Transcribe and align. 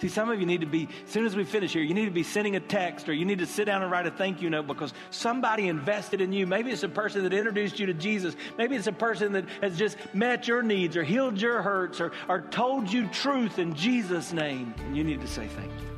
See, 0.00 0.08
some 0.08 0.30
of 0.30 0.38
you 0.38 0.46
need 0.46 0.60
to 0.60 0.66
be, 0.66 0.88
as 1.04 1.12
soon 1.12 1.26
as 1.26 1.34
we 1.34 1.44
finish 1.44 1.72
here, 1.72 1.82
you 1.82 1.94
need 1.94 2.04
to 2.04 2.10
be 2.12 2.22
sending 2.22 2.54
a 2.54 2.60
text 2.60 3.08
or 3.08 3.12
you 3.12 3.24
need 3.24 3.40
to 3.40 3.46
sit 3.46 3.64
down 3.64 3.82
and 3.82 3.90
write 3.90 4.06
a 4.06 4.10
thank 4.10 4.40
you 4.40 4.48
note 4.48 4.68
because 4.68 4.94
somebody 5.10 5.68
invested 5.68 6.20
in 6.20 6.32
you. 6.32 6.46
Maybe 6.46 6.70
it's 6.70 6.84
a 6.84 6.88
person 6.88 7.24
that 7.24 7.32
introduced 7.32 7.80
you 7.80 7.86
to 7.86 7.94
Jesus. 7.94 8.36
Maybe 8.56 8.76
it's 8.76 8.86
a 8.86 8.92
person 8.92 9.32
that 9.32 9.46
has 9.60 9.76
just 9.76 9.96
met 10.14 10.46
your 10.46 10.62
needs 10.62 10.96
or 10.96 11.02
healed 11.02 11.40
your 11.40 11.62
hurts 11.62 12.00
or, 12.00 12.12
or 12.28 12.42
told 12.42 12.92
you 12.92 13.08
truth 13.08 13.58
in 13.58 13.74
Jesus' 13.74 14.32
name. 14.32 14.72
And 14.78 14.96
you 14.96 15.02
need 15.02 15.20
to 15.20 15.28
say 15.28 15.48
thank 15.48 15.72
you. 15.80 15.97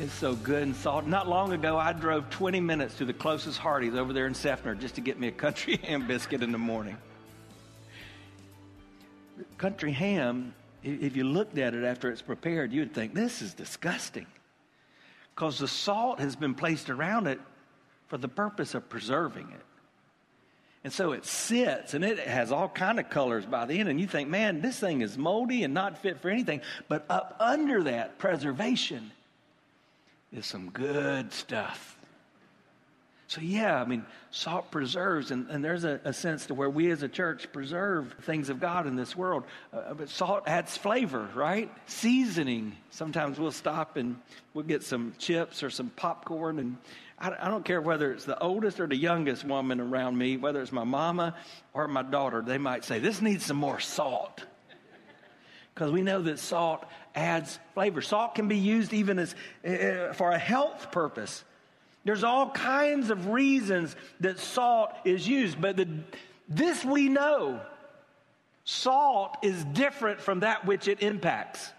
It's 0.00 0.14
so 0.14 0.36
good 0.36 0.62
and 0.62 0.76
salt. 0.76 1.06
Not 1.06 1.28
long 1.28 1.52
ago, 1.52 1.76
I 1.76 1.92
drove 1.92 2.30
20 2.30 2.60
minutes 2.60 2.94
to 2.98 3.04
the 3.04 3.12
closest 3.12 3.58
Hardee's 3.58 3.96
over 3.96 4.12
there 4.12 4.28
in 4.28 4.32
Seffner 4.32 4.78
just 4.78 4.94
to 4.94 5.00
get 5.00 5.18
me 5.18 5.26
a 5.26 5.32
country 5.32 5.76
ham 5.82 6.06
biscuit 6.06 6.40
in 6.40 6.52
the 6.52 6.58
morning. 6.58 6.96
Country 9.56 9.90
ham, 9.90 10.54
if 10.84 11.16
you 11.16 11.24
looked 11.24 11.58
at 11.58 11.74
it 11.74 11.82
after 11.82 12.12
it's 12.12 12.22
prepared, 12.22 12.72
you 12.72 12.82
would 12.82 12.94
think, 12.94 13.12
this 13.12 13.42
is 13.42 13.54
disgusting. 13.54 14.26
Because 15.34 15.58
the 15.58 15.66
salt 15.66 16.20
has 16.20 16.36
been 16.36 16.54
placed 16.54 16.90
around 16.90 17.26
it 17.26 17.40
for 18.06 18.18
the 18.18 18.28
purpose 18.28 18.76
of 18.76 18.88
preserving 18.88 19.50
it. 19.50 19.64
And 20.84 20.92
so 20.92 21.10
it 21.10 21.24
sits 21.24 21.94
and 21.94 22.04
it 22.04 22.20
has 22.20 22.52
all 22.52 22.68
kind 22.68 23.00
of 23.00 23.10
colors 23.10 23.46
by 23.46 23.66
the 23.66 23.80
end. 23.80 23.88
And 23.88 24.00
you 24.00 24.06
think, 24.06 24.28
man, 24.28 24.60
this 24.60 24.78
thing 24.78 25.00
is 25.00 25.18
moldy 25.18 25.64
and 25.64 25.74
not 25.74 25.98
fit 25.98 26.20
for 26.20 26.30
anything. 26.30 26.60
But 26.86 27.04
up 27.10 27.34
under 27.40 27.82
that 27.82 28.18
preservation 28.18 29.10
is 30.32 30.46
some 30.46 30.70
good 30.70 31.32
stuff. 31.32 31.98
So, 33.28 33.42
yeah, 33.42 33.78
I 33.78 33.84
mean, 33.84 34.06
salt 34.30 34.70
preserves, 34.70 35.30
and, 35.30 35.50
and 35.50 35.62
there's 35.62 35.84
a, 35.84 36.00
a, 36.02 36.14
sense 36.14 36.46
to 36.46 36.54
where 36.54 36.70
we 36.70 36.90
as 36.90 37.02
a 37.02 37.08
church 37.08 37.52
preserve 37.52 38.14
things 38.22 38.48
of 38.48 38.58
God 38.58 38.86
in 38.86 38.96
this 38.96 39.14
world. 39.14 39.44
Uh, 39.70 39.92
but 39.92 40.08
salt 40.08 40.44
adds 40.46 40.78
flavor, 40.78 41.28
right? 41.34 41.70
Seasoning. 41.84 42.74
Sometimes 42.88 43.38
we'll 43.38 43.52
stop 43.52 43.98
and 43.98 44.16
we'll 44.54 44.64
get 44.64 44.82
some 44.82 45.12
chips 45.18 45.62
or 45.62 45.68
some 45.68 45.90
popcorn. 45.90 46.58
And 46.58 46.78
I, 47.18 47.32
I 47.38 47.48
don't 47.50 47.66
care 47.66 47.82
whether 47.82 48.12
it's 48.12 48.24
the 48.24 48.38
oldest 48.38 48.80
or 48.80 48.86
the 48.86 48.96
youngest 48.96 49.44
woman 49.44 49.78
around 49.78 50.16
me, 50.16 50.38
whether 50.38 50.62
it's 50.62 50.72
my 50.72 50.84
mama 50.84 51.34
or 51.74 51.86
my 51.86 52.02
daughter, 52.02 52.40
they 52.40 52.56
might 52.56 52.82
say, 52.82 52.98
This 52.98 53.20
needs 53.20 53.44
some 53.44 53.58
more 53.58 53.78
salt. 53.78 54.42
Because 55.78 55.92
we 55.92 56.02
know 56.02 56.20
that 56.22 56.40
salt 56.40 56.84
adds 57.14 57.56
flavor. 57.74 58.02
Salt 58.02 58.34
can 58.34 58.48
be 58.48 58.56
used 58.56 58.92
even 58.92 59.16
as 59.20 59.36
uh, 59.64 60.12
for 60.12 60.32
a 60.32 60.38
health 60.38 60.90
purpose. 60.90 61.44
There's 62.04 62.24
all 62.24 62.50
kinds 62.50 63.10
of 63.10 63.28
reasons 63.28 63.94
that 64.18 64.40
salt 64.40 64.90
is 65.04 65.28
used, 65.28 65.60
but 65.60 65.76
the, 65.76 65.86
this 66.48 66.84
we 66.84 67.08
know 67.08 67.60
salt 68.64 69.36
is 69.42 69.64
different 69.66 70.20
from 70.20 70.40
that 70.40 70.66
which 70.66 70.88
it 70.88 71.00
impacts. 71.00 71.70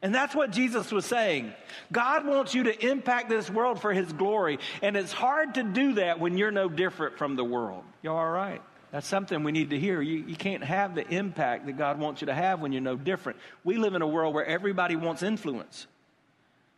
And 0.00 0.14
that's 0.14 0.32
what 0.32 0.52
Jesus 0.52 0.92
was 0.92 1.04
saying. 1.04 1.52
God 1.90 2.24
wants 2.24 2.54
you 2.54 2.62
to 2.64 2.86
impact 2.88 3.28
this 3.28 3.50
world 3.50 3.80
for 3.80 3.92
his 3.92 4.12
glory, 4.12 4.60
and 4.80 4.96
it's 4.96 5.12
hard 5.12 5.54
to 5.54 5.64
do 5.64 5.94
that 5.94 6.20
when 6.20 6.38
you're 6.38 6.52
no 6.52 6.68
different 6.68 7.18
from 7.18 7.34
the 7.34 7.42
world. 7.42 7.82
You 8.00 8.12
all 8.12 8.30
right? 8.30 8.62
That's 8.90 9.06
something 9.06 9.44
we 9.44 9.52
need 9.52 9.70
to 9.70 9.78
hear. 9.78 10.00
You, 10.00 10.24
you 10.26 10.36
can't 10.36 10.64
have 10.64 10.94
the 10.94 11.06
impact 11.08 11.66
that 11.66 11.76
God 11.76 11.98
wants 11.98 12.22
you 12.22 12.26
to 12.26 12.34
have 12.34 12.60
when 12.60 12.72
you're 12.72 12.80
no 12.80 12.96
different. 12.96 13.38
We 13.64 13.76
live 13.76 13.94
in 13.94 14.02
a 14.02 14.06
world 14.06 14.34
where 14.34 14.46
everybody 14.46 14.96
wants 14.96 15.22
influence. 15.22 15.86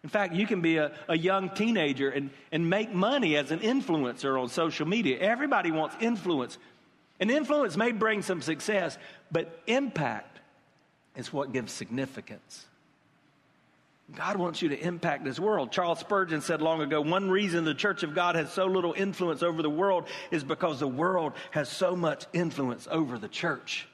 In 0.03 0.09
fact, 0.09 0.35
you 0.35 0.47
can 0.47 0.61
be 0.61 0.79
a, 0.79 0.93
a 1.09 1.17
young 1.17 1.51
teenager 1.51 2.09
and, 2.11 2.31
and 2.51 2.69
make 2.69 2.93
money 2.93 3.37
as 3.37 3.51
an 3.51 3.61
influencer 3.61 4.41
on 4.41 4.49
social 4.49 4.89
media. 4.89 5.19
Everybody 5.19 5.71
wants 5.71 5.95
influence. 6.01 6.59
And 7.21 7.31
influence 7.31 7.77
may 7.77 7.93
bring 7.93 8.23
some 8.23 8.41
success, 8.41 8.97
but 9.31 9.61
impact 9.67 10.41
is 11.17 11.33
what 11.33 11.53
gives 11.53 11.71
significance. 11.71 12.67
God 14.17 14.37
wants 14.37 14.61
you 14.63 14.71
to 14.71 14.79
impact 14.79 15.25
this 15.25 15.39
world. 15.39 15.71
Charles 15.73 16.01
Spurgeon 16.01 16.41
said 16.41 16.61
long 16.61 16.83
ago 16.83 17.01
one 17.01 17.31
reason 17.31 17.65
the 17.65 17.75
church 17.75 18.03
of 18.03 18.15
God 18.15 18.35
has 18.35 18.53
so 18.53 18.67
little 18.67 18.93
influence 18.93 19.43
over 19.43 19.63
the 19.63 19.71
world 19.71 20.09
is 20.31 20.43
because 20.43 20.81
the 20.81 20.89
world 20.89 21.33
has 21.53 21.69
so 21.69 21.95
much 21.95 22.27
influence 22.33 22.89
over 22.91 23.19
the 23.19 23.29
church. 23.29 23.87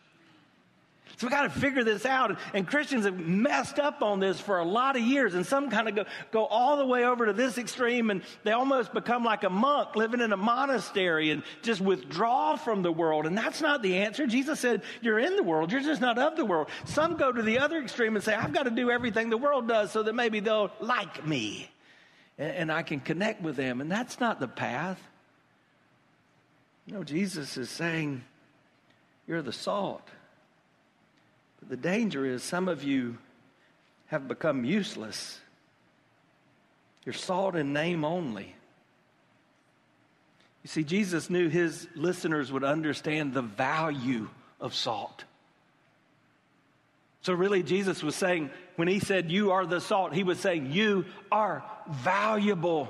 So 1.17 1.27
we 1.27 1.31
got 1.31 1.45
to 1.45 1.61
figure 1.61 1.83
this 1.83 2.05
out. 2.05 2.39
And 2.53 2.67
Christians 2.67 3.07
have 3.07 3.19
messed 3.19 3.79
up 3.79 4.03
on 4.03 4.21
this 4.21 4.39
for 4.39 4.59
a 4.59 4.65
lot 4.65 4.97
of 4.97 5.03
years. 5.03 5.35
And 5.35 5.47
some 5.47 5.71
kind 5.71 5.89
of 5.89 5.95
go, 5.95 6.05
go 6.31 6.45
all 6.45 6.77
the 6.77 6.85
way 6.85 7.05
over 7.05 7.27
to 7.27 7.33
this 7.33 7.57
extreme 7.57 8.11
and 8.11 8.23
they 8.45 8.53
almost 8.53 8.93
become 8.93 9.25
like 9.25 9.45
a 9.45 9.51
monk 9.51 9.97
living 9.97 10.21
in 10.21 10.33
a 10.33 10.37
monastery 10.37 11.31
and 11.31 11.43
just 11.63 11.81
withdraw 11.81 12.57
from 12.57 12.83
the 12.83 12.93
world. 12.93 13.25
And 13.25 13.37
that's 13.37 13.63
not 13.63 13.83
the 13.83 13.97
answer. 13.97 14.27
Jesus 14.27 14.61
said, 14.61 14.83
You're 15.01 15.19
in 15.19 15.37
the 15.37 15.43
world, 15.43 15.73
you're 15.73 15.81
just 15.81 16.03
not 16.03 16.19
of 16.19 16.37
the 16.37 16.45
world. 16.45 16.69
Some 16.85 17.17
go 17.17 17.33
to 17.33 17.43
the 17.43 17.61
other 17.61 17.79
extreme 17.79 18.15
and 18.17 18.25
say, 18.25 18.35
I've 18.35 18.53
got 18.53 18.65
to 18.65 18.71
do 18.71 18.91
everything 18.91 19.31
the 19.31 19.39
world 19.39 19.69
does 19.69 19.93
so 19.93 20.03
that 20.03 20.15
maybe 20.15 20.41
they'll 20.41 20.71
like 20.81 21.27
me 21.27 21.71
and, 22.39 22.51
and 22.53 22.73
I 22.73 22.83
can 22.83 23.01
connect 23.01 23.43
with 23.43 23.57
them. 23.57 23.81
And 23.81 23.91
that's 23.91 24.21
not 24.21 24.41
the 24.41 24.49
path. 24.49 25.01
No, 26.87 27.03
Jesus 27.03 27.57
is 27.57 27.71
saying, 27.71 28.23
You're 29.27 29.43
the 29.43 29.53
salt. 29.53 30.09
But 31.61 31.69
the 31.69 31.77
danger 31.77 32.25
is 32.25 32.43
some 32.43 32.69
of 32.69 32.83
you 32.83 33.19
have 34.07 34.29
become 34.29 34.65
useless. 34.65 35.41
You're 37.05 37.13
salt 37.13 37.57
in 37.57 37.73
name 37.73 38.05
only. 38.05 38.55
You 40.63 40.69
see, 40.69 40.85
Jesus 40.85 41.31
knew 41.31 41.49
his 41.49 41.87
listeners 41.95 42.51
would 42.51 42.65
understand 42.65 43.33
the 43.33 43.43
value 43.43 44.29
of 44.61 44.75
salt. 44.75 45.25
So, 47.23 47.33
really, 47.33 47.63
Jesus 47.63 48.03
was 48.03 48.15
saying, 48.15 48.51
when 48.77 48.89
he 48.89 49.01
said, 49.01 49.31
You 49.31 49.53
are 49.53 49.67
the 49.67 49.81
salt, 49.81 50.13
he 50.13 50.25
was 50.25 50.39
saying, 50.39 50.73
You 50.73 51.05
are 51.31 51.65
valuable. 51.89 52.89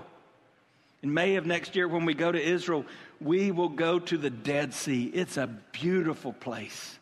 In 1.02 1.12
May 1.12 1.36
of 1.36 1.46
next 1.46 1.76
year, 1.76 1.86
when 1.86 2.04
we 2.04 2.14
go 2.14 2.32
to 2.32 2.42
Israel, 2.42 2.84
we 3.20 3.50
will 3.50 3.68
go 3.68 3.98
to 3.98 4.18
the 4.18 4.30
Dead 4.30 4.74
Sea. 4.74 5.04
It's 5.06 5.36
a 5.36 5.46
beautiful 5.72 6.32
place. 6.32 6.98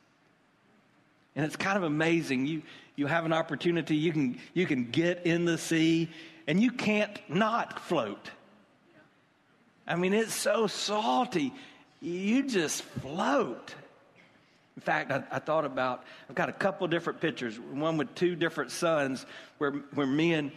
And 1.37 1.45
it's 1.45 1.57
kind 1.57 1.77
of 1.77 1.83
amazing. 1.83 2.47
You, 2.47 2.63
you 2.97 3.07
have 3.07 3.25
an 3.25 3.33
opportunity, 3.33 3.97
you 3.97 4.13
can, 4.13 4.39
you 4.53 4.67
can 4.67 4.91
get 4.91 5.27
in 5.27 5.45
the 5.45 5.59
sea, 5.59 6.09
and 6.47 6.63
you 6.63 6.71
can't 6.71 7.19
not 7.29 7.81
float. 7.81 8.31
I 9.87 9.97
mean, 9.97 10.15
it's 10.15 10.35
so 10.35 10.67
salty. 10.67 11.53
You 12.01 12.47
just 12.49 12.83
float. 12.83 13.75
In 14.77 14.83
fact, 14.83 15.11
I, 15.11 15.23
I, 15.31 15.39
thought 15.39 15.65
about, 15.65 16.05
I've 16.29 16.35
got 16.35 16.49
a 16.49 16.53
couple 16.53 16.87
different 16.89 17.21
pictures, 17.21 17.59
one 17.59 17.97
with 17.97 18.15
two 18.15 18.35
different 18.35 18.71
sons 18.71 19.25
where, 19.59 19.73
where 19.95 20.07
me 20.07 20.35
and 20.35 20.53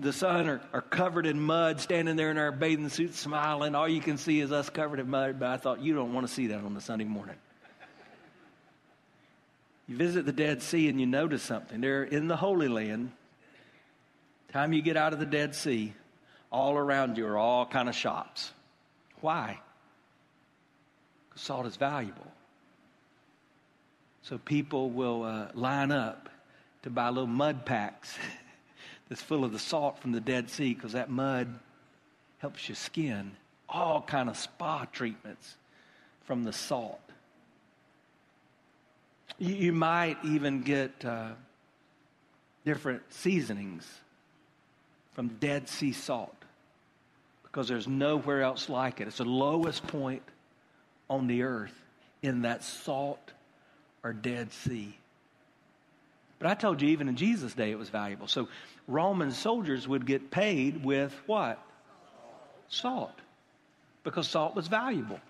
the 0.00 0.12
son 0.12 0.48
are, 0.48 0.60
are 0.72 0.82
covered 0.82 1.26
in 1.26 1.40
mud, 1.40 1.80
standing 1.80 2.16
there 2.16 2.30
in 2.30 2.38
our 2.38 2.52
bathing 2.52 2.88
suits, 2.88 3.18
smiling. 3.18 3.74
All 3.74 3.88
you 3.88 4.00
can 4.00 4.18
see 4.18 4.40
is 4.40 4.52
us 4.52 4.68
covered 4.68 5.00
in 5.00 5.08
mud, 5.08 5.40
but 5.40 5.48
I 5.48 5.56
thought, 5.56 5.80
you 5.80 5.94
don't 5.94 6.12
want 6.12 6.26
to 6.26 6.32
see 6.32 6.48
that 6.48 6.62
on 6.62 6.76
a 6.76 6.80
Sunday 6.80 7.04
morning. 7.04 7.36
You 9.86 9.96
visit 9.96 10.26
the 10.26 10.32
Dead 10.32 10.62
Sea 10.62 10.88
and 10.88 11.00
you 11.00 11.06
notice 11.06 11.42
something. 11.42 11.80
They're 11.80 12.04
in 12.04 12.28
the 12.28 12.36
Holy 12.36 12.68
Land. 12.68 13.12
Time 14.52 14.72
you 14.72 14.82
get 14.82 14.96
out 14.96 15.12
of 15.12 15.18
the 15.18 15.26
Dead 15.26 15.54
Sea, 15.54 15.92
all 16.50 16.76
around 16.76 17.16
you 17.16 17.26
are 17.26 17.38
all 17.38 17.66
kind 17.66 17.88
of 17.88 17.94
shops. 17.94 18.52
Why? 19.20 19.58
Because 21.28 21.42
salt 21.42 21.66
is 21.66 21.76
valuable. 21.76 22.26
So 24.22 24.38
people 24.38 24.90
will 24.90 25.24
uh, 25.24 25.48
line 25.54 25.90
up 25.90 26.28
to 26.82 26.90
buy 26.90 27.08
little 27.08 27.26
mud 27.26 27.64
packs 27.64 28.16
that's 29.08 29.22
full 29.22 29.44
of 29.44 29.52
the 29.52 29.58
salt 29.58 29.98
from 29.98 30.12
the 30.12 30.20
Dead 30.20 30.48
Sea 30.48 30.74
because 30.74 30.92
that 30.92 31.10
mud 31.10 31.58
helps 32.38 32.68
your 32.68 32.76
skin. 32.76 33.32
All 33.68 34.02
kind 34.02 34.28
of 34.28 34.36
spa 34.36 34.84
treatments 34.92 35.56
from 36.24 36.44
the 36.44 36.52
salt. 36.52 37.00
You, 39.38 39.54
you 39.54 39.72
might 39.72 40.18
even 40.24 40.62
get 40.62 41.04
uh, 41.04 41.30
different 42.64 43.02
seasonings 43.12 43.86
from 45.14 45.28
Dead 45.40 45.68
Sea 45.68 45.92
salt 45.92 46.34
because 47.42 47.68
there's 47.68 47.86
nowhere 47.86 48.42
else 48.42 48.68
like 48.68 49.00
it. 49.00 49.08
It's 49.08 49.18
the 49.18 49.24
lowest 49.24 49.86
point 49.86 50.22
on 51.10 51.26
the 51.26 51.42
earth 51.42 51.74
in 52.22 52.42
that 52.42 52.64
salt 52.64 53.32
or 54.02 54.12
Dead 54.12 54.52
Sea. 54.52 54.96
But 56.38 56.50
I 56.50 56.54
told 56.54 56.82
you, 56.82 56.88
even 56.88 57.08
in 57.08 57.16
Jesus' 57.16 57.54
day, 57.54 57.70
it 57.70 57.78
was 57.78 57.88
valuable. 57.88 58.26
So 58.26 58.48
Roman 58.88 59.30
soldiers 59.30 59.86
would 59.86 60.06
get 60.06 60.30
paid 60.30 60.84
with 60.84 61.14
what? 61.26 61.64
Salt. 62.68 63.14
Because 64.02 64.26
salt 64.28 64.56
was 64.56 64.66
valuable. 64.66 65.20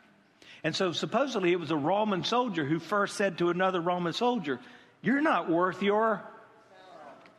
And 0.65 0.75
so 0.77 0.93
supposedly 0.93 1.53
it 1.53 1.61
was 1.61 1.71
a 1.71 1.77
Roman 1.77 2.25
soldier 2.25 2.65
who 2.65 2.79
first 2.79 3.17
said 3.17 3.39
to 3.39 3.51
another 3.51 3.81
Roman 3.81 4.13
soldier, 4.13 4.61
You're 5.03 5.21
not 5.21 5.51
worth 5.51 5.83
your 5.83 6.23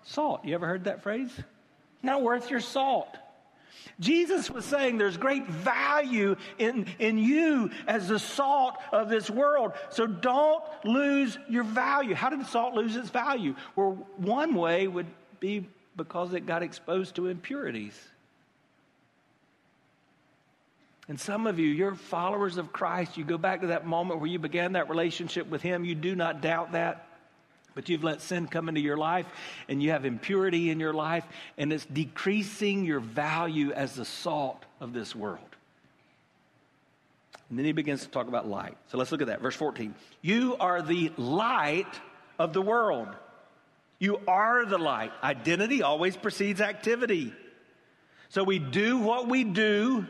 salt. 0.04 0.44
You 0.44 0.56
ever 0.56 0.68
heard 0.68 0.86
that 0.86 1.04
phrase? 1.04 1.32
Not 2.02 2.22
worth 2.22 2.50
your 2.50 2.60
salt. 2.60 3.18
Jesus 4.00 4.50
was 4.50 4.66
saying 4.66 4.98
there's 4.98 5.18
great 5.18 5.48
value 5.48 6.36
in, 6.58 6.88
in 7.00 7.18
you 7.18 7.72
as 7.88 8.08
the 8.08 8.20
salt 8.20 8.76
of 8.92 9.10
this 9.10 9.30
world. 9.30 9.74
So 9.90 10.06
don't 10.06 10.64
lose 10.84 11.38
your 11.50 11.64
value. 11.64 12.16
How 12.16 12.30
did 12.30 12.46
salt 12.48 12.74
lose 12.74 12.96
its 12.96 13.10
value? 13.10 13.56
Well, 13.76 14.08
one 14.18 14.56
way 14.56 14.88
would 14.88 15.08
be 15.40 15.68
because 15.96 16.34
it 16.34 16.46
got 16.46 16.64
exposed 16.64 17.16
to 17.16 17.28
impurities. 17.28 17.98
And 21.08 21.20
some 21.20 21.48
of 21.48 21.60
you, 21.60 21.68
you're 21.68 21.96
followers 21.96 22.58
of 22.58 22.72
Christ. 22.72 23.18
You 23.18 23.26
go 23.26 23.38
back 23.38 23.62
to 23.62 23.68
that 23.68 23.86
moment 23.86 24.22
where 24.22 24.30
you 24.30 24.40
began 24.40 24.74
that 24.74 24.90
relationship 24.90 25.48
with 25.50 25.62
Him. 25.62 25.84
You 25.84 25.96
do 25.96 26.16
not 26.16 26.42
doubt 26.42 26.72
that. 26.72 27.08
But 27.76 27.90
you've 27.90 28.04
let 28.04 28.22
sin 28.22 28.48
come 28.48 28.70
into 28.70 28.82
your 28.82 28.98
life 28.98 29.26
and 29.68 29.82
you 29.82 29.92
have 29.92 30.06
impurity 30.06 30.70
in 30.70 30.80
your 30.80 30.94
life, 30.94 31.26
and 31.58 31.74
it's 31.74 31.86
decreasing 31.86 32.86
your 32.86 33.00
value 33.00 33.72
as 33.72 33.96
the 33.96 34.06
salt 34.06 34.64
of 34.80 34.94
this 34.94 35.16
world. 35.16 35.40
And 37.50 37.58
then 37.58 37.66
he 37.66 37.72
begins 37.72 38.04
to 38.04 38.10
talk 38.10 38.28
about 38.28 38.48
light. 38.48 38.78
So 38.88 38.98
let's 38.98 39.12
look 39.12 39.22
at 39.22 39.28
that. 39.28 39.42
Verse 39.42 39.56
14. 39.56 39.94
You 40.22 40.56
are 40.60 40.82
the 40.82 41.12
light 41.18 42.00
of 42.40 42.54
the 42.54 42.62
world. 42.62 43.10
You 44.00 44.20
are 44.28 44.66
the 44.66 44.78
light. 44.78 45.12
Identity 45.24 45.82
always 45.82 46.16
precedes 46.16 46.62
activity. 46.62 47.34
So 48.30 48.44
we 48.44 48.60
do 48.60 49.00
what 49.00 49.28
we 49.28 49.44
do 49.44 50.08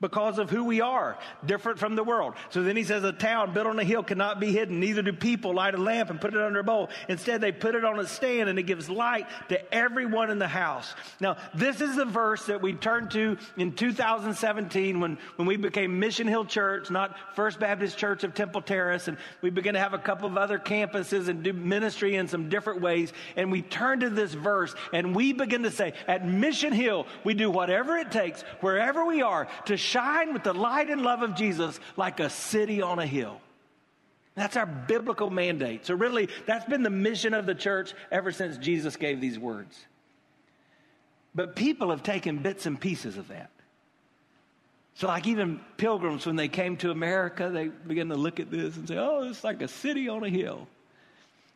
because 0.00 0.38
of 0.38 0.48
who 0.48 0.64
we 0.64 0.80
are, 0.80 1.18
different 1.44 1.78
from 1.78 1.94
the 1.94 2.02
world. 2.02 2.34
So 2.48 2.62
then 2.62 2.76
he 2.76 2.84
says, 2.84 3.04
A 3.04 3.12
town 3.12 3.52
built 3.52 3.66
on 3.66 3.78
a 3.78 3.84
hill 3.84 4.02
cannot 4.02 4.40
be 4.40 4.52
hidden, 4.52 4.80
neither 4.80 5.02
do 5.02 5.12
people 5.12 5.54
light 5.54 5.74
a 5.74 5.78
lamp 5.78 6.10
and 6.10 6.20
put 6.20 6.34
it 6.34 6.40
under 6.40 6.60
a 6.60 6.64
bowl. 6.64 6.88
Instead, 7.08 7.40
they 7.40 7.52
put 7.52 7.74
it 7.74 7.84
on 7.84 7.98
a 7.98 8.06
stand 8.06 8.48
and 8.48 8.58
it 8.58 8.62
gives 8.62 8.88
light 8.88 9.26
to 9.50 9.74
everyone 9.74 10.30
in 10.30 10.38
the 10.38 10.48
house. 10.48 10.94
Now, 11.20 11.36
this 11.54 11.80
is 11.80 11.96
the 11.96 12.06
verse 12.06 12.46
that 12.46 12.62
we 12.62 12.72
turned 12.72 13.10
to 13.12 13.36
in 13.56 13.72
2017 13.72 15.00
when, 15.00 15.18
when 15.36 15.46
we 15.46 15.56
became 15.56 15.98
Mission 15.98 16.26
Hill 16.26 16.46
Church, 16.46 16.90
not 16.90 17.16
First 17.34 17.60
Baptist 17.60 17.98
Church 17.98 18.24
of 18.24 18.34
Temple 18.34 18.62
Terrace, 18.62 19.08
and 19.08 19.18
we 19.42 19.50
began 19.50 19.74
to 19.74 19.80
have 19.80 19.92
a 19.94 19.98
couple 19.98 20.28
of 20.28 20.38
other 20.38 20.58
campuses 20.58 21.28
and 21.28 21.42
do 21.42 21.52
ministry 21.52 22.16
in 22.16 22.26
some 22.26 22.48
different 22.48 22.80
ways. 22.80 23.12
And 23.36 23.52
we 23.52 23.60
turned 23.60 24.00
to 24.00 24.10
this 24.10 24.32
verse 24.32 24.74
and 24.92 25.14
we 25.14 25.34
begin 25.34 25.64
to 25.64 25.70
say, 25.70 25.92
At 26.08 26.26
Mission 26.26 26.72
Hill, 26.72 27.06
we 27.24 27.34
do 27.34 27.50
whatever 27.50 27.98
it 27.98 28.10
takes, 28.10 28.42
wherever 28.60 29.04
we 29.04 29.20
are, 29.20 29.46
to 29.66 29.76
shine 29.90 30.32
with 30.32 30.44
the 30.44 30.52
light 30.52 30.90
and 30.90 31.02
love 31.02 31.22
of 31.22 31.34
Jesus 31.34 31.78
like 31.96 32.20
a 32.20 32.30
city 32.30 32.82
on 32.82 32.98
a 32.98 33.06
hill. 33.06 33.40
That's 34.34 34.56
our 34.56 34.66
biblical 34.66 35.28
mandate. 35.28 35.86
So, 35.86 35.94
really, 35.94 36.28
that's 36.46 36.64
been 36.64 36.82
the 36.82 36.90
mission 36.90 37.34
of 37.34 37.46
the 37.46 37.54
church 37.54 37.94
ever 38.10 38.32
since 38.32 38.56
Jesus 38.58 38.96
gave 38.96 39.20
these 39.20 39.38
words. 39.38 39.78
But 41.34 41.56
people 41.56 41.90
have 41.90 42.02
taken 42.02 42.38
bits 42.38 42.66
and 42.66 42.80
pieces 42.80 43.16
of 43.16 43.28
that. 43.28 43.50
So, 44.94 45.08
like 45.08 45.26
even 45.26 45.60
pilgrims, 45.76 46.26
when 46.26 46.36
they 46.36 46.48
came 46.48 46.76
to 46.78 46.90
America, 46.90 47.50
they 47.52 47.68
began 47.68 48.08
to 48.08 48.16
look 48.16 48.40
at 48.40 48.50
this 48.50 48.76
and 48.76 48.88
say, 48.88 48.96
oh, 48.98 49.28
it's 49.28 49.44
like 49.44 49.62
a 49.62 49.68
city 49.68 50.08
on 50.08 50.24
a 50.24 50.28
hill. 50.28 50.66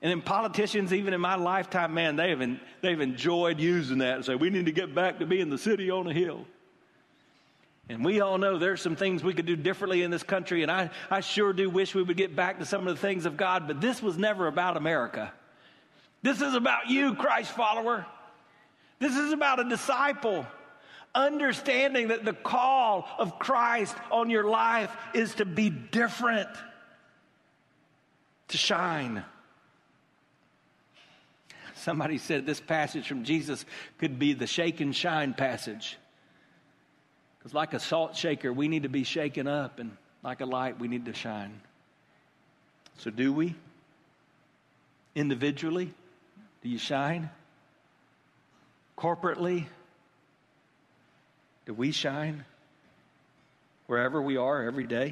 And 0.02 0.10
then 0.10 0.20
politicians, 0.20 0.92
even 0.92 1.14
in 1.14 1.20
my 1.20 1.36
lifetime, 1.36 1.94
man, 1.94 2.16
they 2.16 2.30
have, 2.30 2.42
they've 2.82 3.00
enjoyed 3.00 3.58
using 3.58 3.98
that 3.98 4.16
and 4.16 4.24
say, 4.24 4.34
we 4.34 4.50
need 4.50 4.66
to 4.66 4.72
get 4.72 4.94
back 4.94 5.20
to 5.20 5.26
being 5.26 5.48
the 5.48 5.58
city 5.58 5.90
on 5.90 6.06
a 6.06 6.12
hill. 6.12 6.44
And 7.88 8.04
we 8.04 8.20
all 8.20 8.38
know 8.38 8.56
there's 8.56 8.80
some 8.80 8.96
things 8.96 9.22
we 9.22 9.34
could 9.34 9.44
do 9.44 9.56
differently 9.56 10.02
in 10.02 10.10
this 10.10 10.22
country, 10.22 10.62
and 10.62 10.72
I, 10.72 10.90
I 11.10 11.20
sure 11.20 11.52
do 11.52 11.68
wish 11.68 11.94
we 11.94 12.02
would 12.02 12.16
get 12.16 12.34
back 12.34 12.58
to 12.58 12.64
some 12.64 12.88
of 12.88 12.94
the 12.94 13.00
things 13.00 13.26
of 13.26 13.36
God, 13.36 13.66
but 13.66 13.80
this 13.80 14.02
was 14.02 14.16
never 14.16 14.46
about 14.46 14.76
America. 14.78 15.32
This 16.22 16.40
is 16.40 16.54
about 16.54 16.88
you, 16.88 17.14
Christ 17.14 17.50
follower. 17.50 18.06
This 18.98 19.16
is 19.16 19.32
about 19.32 19.60
a 19.60 19.68
disciple. 19.68 20.46
Understanding 21.14 22.08
that 22.08 22.24
the 22.24 22.32
call 22.32 23.06
of 23.18 23.38
Christ 23.38 23.94
on 24.10 24.30
your 24.30 24.48
life 24.48 24.90
is 25.12 25.34
to 25.34 25.44
be 25.44 25.68
different, 25.68 26.48
to 28.48 28.56
shine. 28.56 29.22
Somebody 31.74 32.16
said 32.16 32.46
this 32.46 32.60
passage 32.60 33.06
from 33.06 33.24
Jesus 33.24 33.66
could 33.98 34.18
be 34.18 34.32
the 34.32 34.46
shake 34.46 34.80
and 34.80 34.96
shine 34.96 35.34
passage. 35.34 35.98
Because, 37.44 37.54
like 37.54 37.74
a 37.74 37.78
salt 37.78 38.16
shaker, 38.16 38.50
we 38.50 38.68
need 38.68 38.84
to 38.84 38.88
be 38.88 39.04
shaken 39.04 39.46
up, 39.46 39.78
and 39.78 39.94
like 40.22 40.40
a 40.40 40.46
light, 40.46 40.80
we 40.80 40.88
need 40.88 41.04
to 41.04 41.12
shine. 41.12 41.60
So, 42.96 43.10
do 43.10 43.34
we? 43.34 43.54
Individually, 45.14 45.92
do 46.62 46.70
you 46.70 46.78
shine? 46.78 47.28
Corporately, 48.96 49.66
do 51.66 51.74
we 51.74 51.92
shine? 51.92 52.46
Wherever 53.88 54.22
we 54.22 54.38
are 54.38 54.62
every 54.62 54.86
day? 54.86 55.08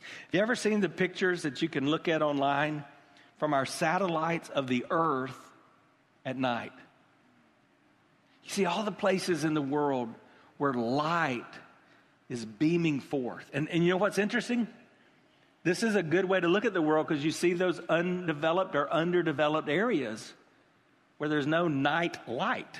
Have 0.00 0.32
you 0.32 0.40
ever 0.40 0.56
seen 0.56 0.80
the 0.80 0.88
pictures 0.88 1.42
that 1.42 1.60
you 1.60 1.68
can 1.68 1.90
look 1.90 2.08
at 2.08 2.22
online 2.22 2.84
from 3.36 3.52
our 3.52 3.66
satellites 3.66 4.48
of 4.48 4.66
the 4.66 4.86
earth 4.88 5.38
at 6.24 6.38
night? 6.38 6.72
You 8.44 8.50
see 8.50 8.64
all 8.64 8.82
the 8.82 8.92
places 8.92 9.44
in 9.44 9.52
the 9.52 9.60
world 9.60 10.08
where 10.58 10.74
light 10.74 11.44
is 12.28 12.44
beaming 12.44 13.00
forth. 13.00 13.48
And, 13.52 13.68
and 13.70 13.82
you 13.82 13.90
know 13.90 13.96
what's 13.96 14.18
interesting? 14.18 14.68
This 15.64 15.82
is 15.82 15.96
a 15.96 16.02
good 16.02 16.24
way 16.24 16.40
to 16.40 16.48
look 16.48 16.64
at 16.64 16.74
the 16.74 16.82
world 16.82 17.08
because 17.08 17.24
you 17.24 17.30
see 17.30 17.54
those 17.54 17.80
undeveloped 17.88 18.74
or 18.74 18.92
underdeveloped 18.92 19.68
areas 19.68 20.32
where 21.16 21.28
there's 21.28 21.46
no 21.46 21.68
night 21.68 22.16
light. 22.28 22.78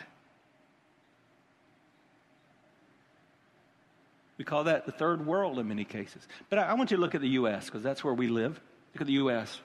We 4.38 4.44
call 4.44 4.64
that 4.64 4.86
the 4.86 4.92
third 4.92 5.26
world 5.26 5.58
in 5.58 5.66
many 5.66 5.84
cases. 5.84 6.26
But 6.48 6.60
I, 6.60 6.74
want 6.74 6.92
you 6.92 6.96
to 6.96 7.00
look 7.00 7.16
at 7.16 7.20
the 7.20 7.30
U.S. 7.30 7.66
because 7.66 7.82
that's 7.82 8.04
where 8.04 8.14
we 8.14 8.28
live. 8.28 8.60
Look 8.94 9.00
at 9.00 9.06
the 9.08 9.14
U.S. 9.14 9.60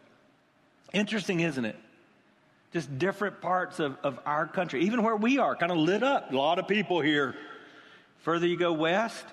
Interesting, 0.92 1.42
isn't 1.42 1.64
it? 1.64 1.76
Just 2.74 2.98
different 2.98 3.40
parts 3.40 3.80
of, 3.80 3.98
of 4.04 4.20
our 4.26 4.48
country, 4.48 4.86
even 4.86 5.04
where 5.04 5.16
we 5.16 5.38
are, 5.38 5.56
kind 5.56 5.72
of 5.72 5.78
lit 5.78 6.02
up. 6.02 6.34
A 6.34 6.36
lot 6.36 6.58
of 6.58 6.68
people 6.68 7.02
here. 7.02 7.36
Further 8.24 8.48
you 8.48 8.58
go 8.58 8.74
west, 8.74 9.26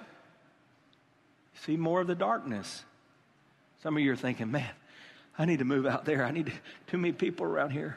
you 1.55 1.61
see 1.61 1.77
more 1.77 2.01
of 2.01 2.07
the 2.07 2.15
darkness. 2.15 2.85
Some 3.83 3.97
of 3.97 4.03
you 4.03 4.13
are 4.13 4.17
thinking, 4.17 4.51
man, 4.51 4.71
I 5.39 5.45
need 5.45 5.61
to 5.61 5.65
move 5.65 5.87
out 5.87 6.05
there. 6.05 6.25
I 6.25 6.33
need 6.33 6.47
to, 6.47 6.53
too 6.89 6.99
many 6.99 7.13
people 7.13 7.47
around 7.47 7.71
here. 7.71 7.97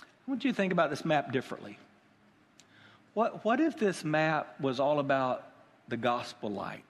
I 0.00 0.30
want 0.30 0.44
you 0.44 0.52
to 0.52 0.56
think 0.56 0.72
about 0.72 0.90
this 0.90 1.04
map 1.04 1.32
differently. 1.32 1.78
What, 3.14 3.44
what 3.44 3.58
if 3.58 3.78
this 3.78 4.04
map 4.04 4.60
was 4.60 4.78
all 4.78 5.00
about 5.00 5.50
the 5.88 5.96
gospel 5.96 6.50
light? 6.50 6.84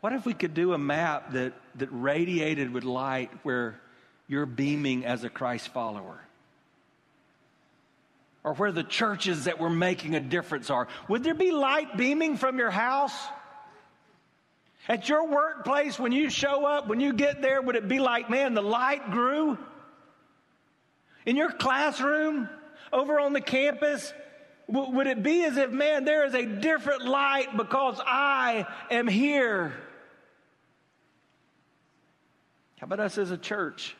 What 0.00 0.12
if 0.12 0.26
we 0.26 0.34
could 0.34 0.54
do 0.54 0.74
a 0.74 0.78
map 0.78 1.32
that, 1.32 1.54
that 1.76 1.88
radiated 1.90 2.72
with 2.72 2.84
light 2.84 3.30
where 3.42 3.80
you're 4.26 4.44
beaming 4.44 5.06
as 5.06 5.24
a 5.24 5.30
Christ 5.30 5.68
follower? 5.68 6.20
Or 8.48 8.54
where 8.54 8.72
the 8.72 8.82
churches 8.82 9.44
that 9.44 9.58
were 9.60 9.68
making 9.68 10.14
a 10.14 10.20
difference 10.20 10.70
are. 10.70 10.88
Would 11.06 11.22
there 11.22 11.34
be 11.34 11.50
light 11.50 11.98
beaming 11.98 12.38
from 12.38 12.58
your 12.58 12.70
house? 12.70 13.12
At 14.88 15.06
your 15.06 15.28
workplace, 15.28 15.98
when 15.98 16.12
you 16.12 16.30
show 16.30 16.64
up, 16.64 16.88
when 16.88 16.98
you 16.98 17.12
get 17.12 17.42
there, 17.42 17.60
would 17.60 17.76
it 17.76 17.88
be 17.88 17.98
like, 17.98 18.30
man, 18.30 18.54
the 18.54 18.62
light 18.62 19.10
grew? 19.10 19.58
In 21.26 21.36
your 21.36 21.52
classroom, 21.52 22.48
over 22.90 23.20
on 23.20 23.34
the 23.34 23.42
campus, 23.42 24.14
w- 24.72 24.96
would 24.96 25.08
it 25.08 25.22
be 25.22 25.44
as 25.44 25.58
if, 25.58 25.70
man, 25.70 26.06
there 26.06 26.24
is 26.24 26.32
a 26.32 26.46
different 26.46 27.04
light 27.04 27.54
because 27.54 28.00
I 28.02 28.66
am 28.90 29.06
here? 29.06 29.74
How 32.78 32.86
about 32.86 33.00
us 33.00 33.18
as 33.18 33.30
a 33.30 33.36
church? 33.36 33.94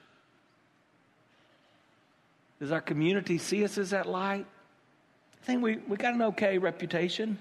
Does 2.61 2.73
our 2.73 2.81
community 2.81 3.39
see 3.39 3.65
us 3.65 3.79
as 3.79 3.91
that 3.91 4.07
light? 4.07 4.47
I 5.43 5.47
think 5.47 5.63
we, 5.63 5.77
we 5.77 5.97
got 5.97 6.15
an 6.15 6.23
okay 6.23 6.59
reputation. 6.59 7.39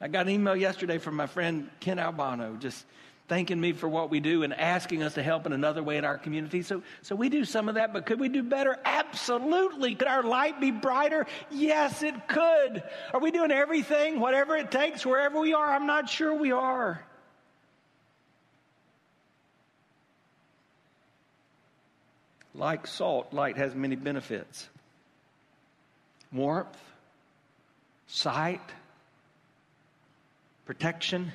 I 0.00 0.08
got 0.08 0.26
an 0.26 0.32
email 0.32 0.56
yesterday 0.56 0.98
from 0.98 1.14
my 1.16 1.26
friend 1.26 1.70
Ken 1.80 1.98
Albano 1.98 2.56
just 2.56 2.84
thanking 3.26 3.58
me 3.58 3.72
for 3.72 3.88
what 3.88 4.10
we 4.10 4.20
do 4.20 4.42
and 4.42 4.52
asking 4.52 5.02
us 5.02 5.14
to 5.14 5.22
help 5.22 5.46
in 5.46 5.52
another 5.52 5.82
way 5.82 5.96
in 5.96 6.04
our 6.04 6.18
community. 6.18 6.60
So, 6.62 6.82
so 7.00 7.14
we 7.14 7.28
do 7.28 7.44
some 7.44 7.68
of 7.68 7.76
that, 7.76 7.92
but 7.92 8.04
could 8.04 8.20
we 8.20 8.28
do 8.28 8.42
better? 8.42 8.78
Absolutely. 8.84 9.94
Could 9.94 10.08
our 10.08 10.22
light 10.22 10.60
be 10.60 10.70
brighter? 10.70 11.26
Yes, 11.50 12.02
it 12.02 12.28
could. 12.28 12.82
Are 13.14 13.20
we 13.20 13.30
doing 13.30 13.50
everything, 13.50 14.20
whatever 14.20 14.56
it 14.56 14.70
takes, 14.70 15.06
wherever 15.06 15.40
we 15.40 15.54
are? 15.54 15.70
I'm 15.70 15.86
not 15.86 16.10
sure 16.10 16.34
we 16.34 16.52
are. 16.52 17.02
Like 22.54 22.86
salt, 22.86 23.32
light 23.32 23.56
has 23.56 23.74
many 23.74 23.96
benefits 23.96 24.68
warmth, 26.32 26.76
sight, 28.06 28.60
protection. 30.66 31.32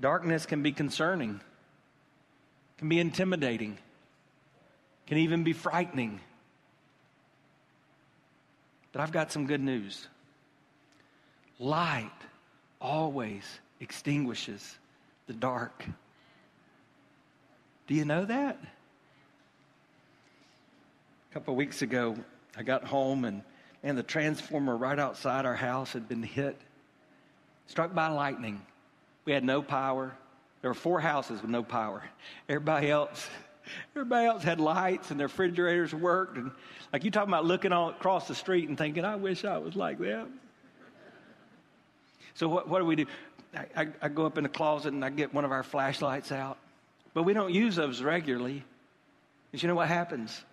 Darkness 0.00 0.46
can 0.46 0.62
be 0.62 0.72
concerning, 0.72 1.40
can 2.78 2.88
be 2.88 2.98
intimidating, 2.98 3.78
can 5.06 5.18
even 5.18 5.44
be 5.44 5.52
frightening. 5.52 6.20
But 8.90 9.00
I've 9.00 9.12
got 9.12 9.32
some 9.32 9.46
good 9.46 9.60
news. 9.60 10.06
Light 11.58 12.10
always 12.80 13.44
extinguishes 13.80 14.76
the 15.26 15.32
dark. 15.32 15.84
Do 17.86 17.94
you 17.94 18.04
know 18.04 18.24
that? 18.24 18.58
Couple 21.32 21.54
of 21.54 21.56
weeks 21.56 21.80
ago, 21.80 22.14
I 22.58 22.62
got 22.62 22.84
home 22.84 23.24
and 23.24 23.42
man, 23.82 23.96
the 23.96 24.02
transformer 24.02 24.76
right 24.76 24.98
outside 24.98 25.46
our 25.46 25.54
house 25.54 25.94
had 25.94 26.06
been 26.06 26.22
hit, 26.22 26.60
struck 27.68 27.94
by 27.94 28.08
lightning. 28.08 28.60
We 29.24 29.32
had 29.32 29.42
no 29.42 29.62
power. 29.62 30.12
There 30.60 30.70
were 30.70 30.74
four 30.74 31.00
houses 31.00 31.40
with 31.40 31.50
no 31.50 31.62
power. 31.62 32.04
Everybody 32.50 32.90
else, 32.90 33.30
everybody 33.96 34.26
else 34.26 34.42
had 34.42 34.60
lights 34.60 35.10
and 35.10 35.18
their 35.18 35.28
refrigerators 35.28 35.94
worked. 35.94 36.36
And 36.36 36.50
like 36.92 37.02
you 37.02 37.10
talking 37.10 37.30
about 37.30 37.46
looking 37.46 37.72
all 37.72 37.88
across 37.88 38.28
the 38.28 38.34
street 38.34 38.68
and 38.68 38.76
thinking, 38.76 39.06
I 39.06 39.16
wish 39.16 39.46
I 39.46 39.56
was 39.56 39.74
like 39.74 39.98
them. 39.98 40.38
So 42.34 42.46
what, 42.46 42.68
what 42.68 42.80
do 42.80 42.84
we 42.84 42.96
do? 42.96 43.06
I, 43.56 43.66
I, 43.74 43.88
I 44.02 44.08
go 44.10 44.26
up 44.26 44.36
in 44.36 44.42
the 44.42 44.50
closet 44.50 44.92
and 44.92 45.02
I 45.02 45.08
get 45.08 45.32
one 45.32 45.46
of 45.46 45.50
our 45.50 45.62
flashlights 45.62 46.30
out. 46.30 46.58
But 47.14 47.22
we 47.22 47.32
don't 47.32 47.54
use 47.54 47.74
those 47.74 48.02
regularly. 48.02 48.64
Because 49.50 49.62
you 49.62 49.68
know 49.68 49.74
what 49.74 49.88
happens? 49.88 50.44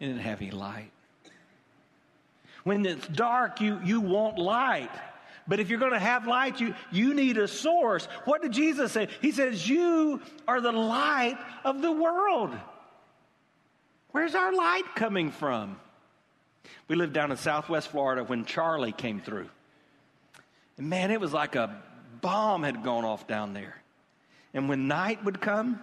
Didn't 0.00 0.18
have 0.18 0.40
any 0.42 0.50
light. 0.50 0.90
When 2.64 2.84
it's 2.84 3.06
dark, 3.08 3.60
you, 3.60 3.80
you 3.84 4.00
want 4.00 4.38
light. 4.38 4.90
But 5.48 5.60
if 5.60 5.70
you're 5.70 5.78
going 5.78 5.92
to 5.92 5.98
have 5.98 6.26
light, 6.26 6.60
you, 6.60 6.74
you 6.90 7.14
need 7.14 7.38
a 7.38 7.46
source. 7.46 8.06
What 8.24 8.42
did 8.42 8.52
Jesus 8.52 8.92
say? 8.92 9.08
He 9.22 9.30
says, 9.30 9.68
You 9.68 10.20
are 10.48 10.60
the 10.60 10.72
light 10.72 11.38
of 11.64 11.80
the 11.82 11.92
world. 11.92 12.54
Where's 14.10 14.34
our 14.34 14.52
light 14.52 14.94
coming 14.94 15.30
from? 15.30 15.78
We 16.88 16.96
lived 16.96 17.12
down 17.12 17.30
in 17.30 17.36
southwest 17.36 17.88
Florida 17.88 18.24
when 18.24 18.44
Charley 18.44 18.92
came 18.92 19.20
through. 19.20 19.48
And 20.78 20.90
man, 20.90 21.10
it 21.10 21.20
was 21.20 21.32
like 21.32 21.54
a 21.54 21.80
bomb 22.20 22.62
had 22.62 22.82
gone 22.82 23.04
off 23.04 23.26
down 23.26 23.52
there. 23.52 23.76
And 24.54 24.68
when 24.68 24.88
night 24.88 25.24
would 25.24 25.40
come, 25.40 25.80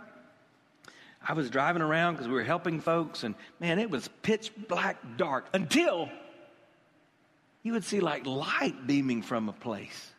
I 1.26 1.34
was 1.34 1.50
driving 1.50 1.82
around 1.82 2.14
because 2.14 2.28
we 2.28 2.34
were 2.34 2.44
helping 2.44 2.82
folks, 2.82 3.24
and 3.24 3.36
man, 3.60 3.80
it 3.80 3.90
was 3.90 4.10
pitch 4.22 4.52
black 4.68 4.98
dark 5.18 5.46
until 5.54 6.10
you 7.64 7.72
would 7.72 7.86
see 7.86 8.02
like 8.02 8.26
light 8.26 8.86
beaming 8.86 9.22
from 9.22 9.48
a 9.48 9.54
place. 9.54 10.12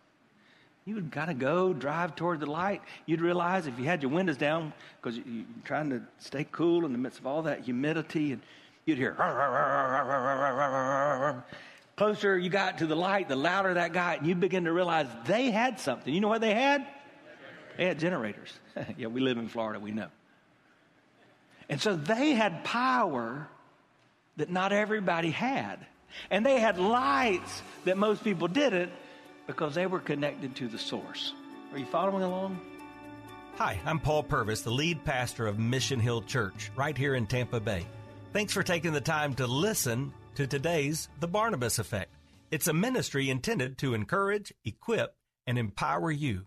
You 0.87 0.95
would 0.97 1.13
kind 1.13 1.31
of 1.31 1.39
go 1.39 1.73
drive 1.73 2.15
toward 2.15 2.41
the 2.41 2.47
light. 2.47 2.83
You'd 3.07 3.21
realize 3.21 3.67
if 3.67 3.79
you 3.79 3.85
had 3.85 4.03
your 4.03 4.11
windows 4.11 4.37
down 4.37 4.73
because 5.01 5.17
you're 5.19 5.45
trying 5.65 5.91
to 5.91 6.03
stay 6.19 6.47
cool 6.51 6.85
in 6.85 6.93
the 6.93 6.99
midst 6.99 7.19
of 7.19 7.27
all 7.27 7.43
that 7.43 7.61
humidity, 7.61 8.33
and 8.33 8.43
you'd 8.87 8.99
hear. 8.99 9.15
Closer 11.97 12.39
you 12.39 12.51
got 12.51 12.79
to 12.79 12.87
the 12.87 12.97
light, 12.97 13.29
the 13.29 13.37
louder 13.37 13.75
that 13.75 13.93
got, 13.93 14.19
and 14.19 14.27
you 14.27 14.35
begin 14.35 14.65
to 14.65 14.73
realize 14.73 15.07
they 15.27 15.51
had 15.51 15.79
something. 15.79 16.13
You 16.13 16.21
know 16.21 16.29
what 16.29 16.41
they 16.41 16.55
had? 16.55 16.87
They 17.77 17.87
had 17.87 17.99
generators. 17.99 18.59
yeah, 18.97 19.07
we 19.07 19.21
live 19.21 19.39
in 19.39 19.49
Florida, 19.49 19.79
we 19.79 19.91
know. 19.91 20.09
And 21.69 21.81
so 21.81 21.97
they 21.97 22.33
had 22.33 22.65
power 22.65 23.49
that 24.37 24.51
not 24.51 24.73
everybody 24.73 25.31
had. 25.31 25.87
And 26.31 26.45
they 26.45 26.61
had 26.61 26.79
lights 26.79 27.63
that 27.85 27.97
most 27.97 28.23
people 28.23 28.49
didn't 28.49 28.93
because 29.47 29.75
they 29.75 29.87
were 29.87 30.01
connected 30.01 30.57
to 30.57 30.69
the 30.69 30.79
source. 30.79 31.33
Are 31.73 31.79
you 31.79 31.87
following 31.87 32.23
along? 32.23 32.61
Hi, 33.57 33.81
I'm 33.85 34.01
Paul 34.01 34.23
Purvis, 34.23 34.63
the 34.63 34.71
lead 34.71 35.05
pastor 35.05 35.47
of 35.47 35.59
Mission 35.59 36.01
Hill 36.01 36.23
Church, 36.23 36.71
right 36.77 36.97
here 36.97 37.15
in 37.15 37.27
Tampa 37.27 37.61
Bay. 37.61 37.87
Thanks 38.33 38.53
for 38.53 38.63
taking 38.63 38.93
the 38.93 39.01
time 39.01 39.35
to 39.35 39.47
listen 39.47 40.13
to 40.35 40.47
today's 40.47 41.09
The 41.21 41.29
Barnabas 41.29 41.79
Effect. 41.79 42.11
It's 42.51 42.67
a 42.67 42.73
ministry 42.73 43.31
intended 43.31 43.79
to 43.79 43.95
encourage, 43.95 44.53
equip, 44.65 45.15
and 45.47 45.59
empower 45.59 46.11
you 46.11 46.47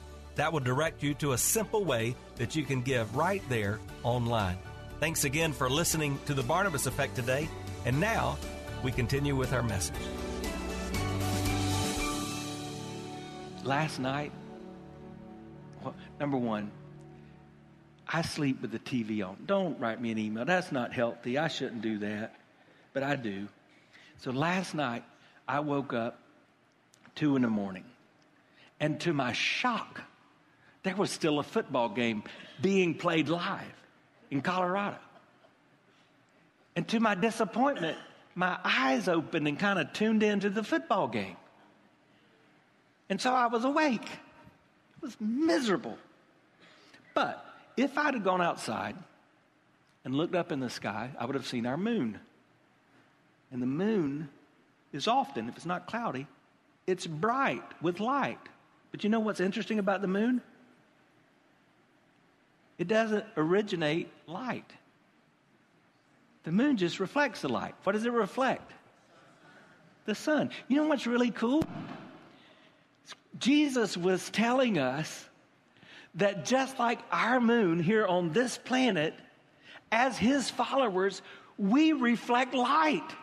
That 0.35 0.53
will 0.53 0.59
direct 0.59 1.03
you 1.03 1.13
to 1.15 1.33
a 1.33 1.37
simple 1.37 1.83
way 1.83 2.15
that 2.35 2.55
you 2.55 2.63
can 2.63 2.81
give 2.81 3.15
right 3.15 3.43
there 3.49 3.79
online. 4.03 4.57
Thanks 4.99 5.23
again 5.23 5.51
for 5.51 5.69
listening 5.69 6.19
to 6.25 6.33
the 6.33 6.43
Barnabas 6.43 6.85
Effect 6.85 7.15
today. 7.15 7.49
And 7.85 7.99
now 7.99 8.37
we 8.83 8.91
continue 8.91 9.35
with 9.35 9.53
our 9.53 9.63
message. 9.63 9.95
Last 13.63 13.99
night, 13.99 14.31
well, 15.83 15.95
number 16.19 16.37
one, 16.37 16.71
I 18.07 18.21
sleep 18.21 18.61
with 18.61 18.71
the 18.71 18.79
TV 18.79 19.25
on. 19.27 19.37
Don't 19.45 19.79
write 19.79 20.01
me 20.01 20.11
an 20.11 20.17
email. 20.17 20.45
That's 20.45 20.71
not 20.71 20.93
healthy. 20.93 21.37
I 21.37 21.47
shouldn't 21.47 21.81
do 21.81 21.99
that. 21.99 22.35
But 22.93 23.03
I 23.03 23.15
do. 23.15 23.47
So 24.17 24.31
last 24.31 24.75
night, 24.75 25.03
I 25.47 25.61
woke 25.61 25.93
up 25.93 26.19
two 27.15 27.35
in 27.35 27.41
the 27.41 27.49
morning. 27.49 27.85
And 28.79 28.99
to 29.01 29.13
my 29.13 29.33
shock, 29.33 30.01
there 30.83 30.95
was 30.95 31.11
still 31.11 31.39
a 31.39 31.43
football 31.43 31.89
game 31.89 32.23
being 32.61 32.95
played 32.95 33.29
live 33.29 33.73
in 34.29 34.41
Colorado. 34.41 34.97
And 36.75 36.87
to 36.89 36.99
my 36.99 37.15
disappointment, 37.15 37.97
my 38.33 38.57
eyes 38.63 39.07
opened 39.07 39.47
and 39.47 39.59
kind 39.59 39.77
of 39.77 39.93
tuned 39.93 40.23
into 40.23 40.49
the 40.49 40.63
football 40.63 41.07
game. 41.07 41.35
And 43.09 43.19
so 43.19 43.33
I 43.33 43.47
was 43.47 43.65
awake. 43.65 44.05
It 44.05 45.01
was 45.01 45.17
miserable. 45.19 45.97
But 47.13 47.45
if 47.75 47.97
I'd 47.97 48.13
have 48.13 48.23
gone 48.23 48.41
outside 48.41 48.95
and 50.05 50.15
looked 50.15 50.33
up 50.33 50.51
in 50.51 50.59
the 50.61 50.69
sky, 50.69 51.11
I 51.19 51.25
would 51.25 51.35
have 51.35 51.45
seen 51.45 51.65
our 51.65 51.77
moon. 51.77 52.19
And 53.51 53.61
the 53.61 53.67
moon 53.67 54.29
is 54.93 55.07
often, 55.07 55.49
if 55.49 55.57
it's 55.57 55.65
not 55.65 55.87
cloudy, 55.87 56.25
it's 56.87 57.05
bright 57.05 57.63
with 57.81 57.99
light. 57.99 58.39
But 58.91 59.03
you 59.03 59.09
know 59.09 59.19
what's 59.19 59.41
interesting 59.41 59.77
about 59.77 60.01
the 60.01 60.07
moon? 60.07 60.41
It 62.81 62.87
doesn't 62.87 63.23
originate 63.37 64.09
light. 64.25 64.65
The 66.45 66.51
moon 66.51 66.77
just 66.77 66.99
reflects 66.99 67.41
the 67.41 67.47
light. 67.47 67.75
What 67.83 67.91
does 67.91 68.05
it 68.05 68.11
reflect? 68.11 68.73
The 70.05 70.15
sun. 70.15 70.49
You 70.67 70.77
know 70.77 70.87
what's 70.87 71.05
really 71.05 71.29
cool? 71.29 71.63
Jesus 73.37 73.95
was 73.95 74.27
telling 74.31 74.79
us 74.79 75.29
that 76.15 76.43
just 76.43 76.79
like 76.79 76.97
our 77.11 77.39
moon 77.39 77.79
here 77.79 78.07
on 78.07 78.31
this 78.31 78.57
planet, 78.57 79.13
as 79.91 80.17
his 80.17 80.49
followers, 80.49 81.21
we 81.59 81.93
reflect 81.93 82.55
light. 82.55 83.15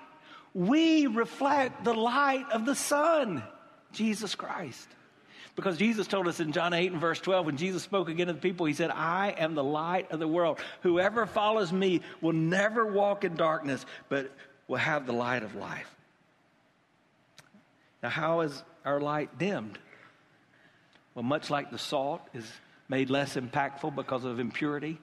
We 0.55 1.09
reflect 1.09 1.83
the 1.83 1.95
light 1.95 2.47
of 2.53 2.65
the 2.65 2.77
sun, 2.77 3.43
Jesus 3.91 4.37
Christ. 4.37 4.87
Because 5.59 5.77
Jesus 5.77 6.07
told 6.07 6.29
us 6.29 6.39
in 6.39 6.53
John 6.53 6.73
8 6.73 6.93
and 6.93 7.01
verse 7.01 7.19
12, 7.19 7.47
when 7.47 7.57
Jesus 7.57 7.83
spoke 7.83 8.09
again 8.09 8.29
to 8.29 8.33
the 8.33 8.39
people, 8.39 8.67
he 8.67 8.75
said, 8.75 8.93
I 8.93 9.35
am 9.37 9.57
the 9.57 9.65
light 9.65 10.13
of 10.13 10.21
the 10.21 10.29
world. 10.29 10.61
Whoever 10.83 11.27
follows 11.27 11.73
me 11.73 12.03
will 12.21 12.33
never 12.33 12.87
walk 12.87 13.25
in 13.25 13.35
darkness, 13.35 13.85
but 14.09 14.31
will 14.69 14.77
have 14.77 15.05
the 15.05 15.13
light 15.13 15.43
of 15.43 15.57
life. 15.57 15.93
Now, 18.05 18.09
how 18.11 18.43
is 18.43 18.63
our 18.85 19.01
light 19.01 19.37
dimmed? 19.37 19.81
Well, 21.17 21.25
much 21.25 21.51
like 21.51 21.73
the 21.73 21.79
salt 21.79 22.21
is 22.33 22.49
made 22.89 23.11
less 23.11 23.35
impactful 23.35 23.97
because 23.97 24.25
of 24.25 24.39
impurity, 24.39 25.01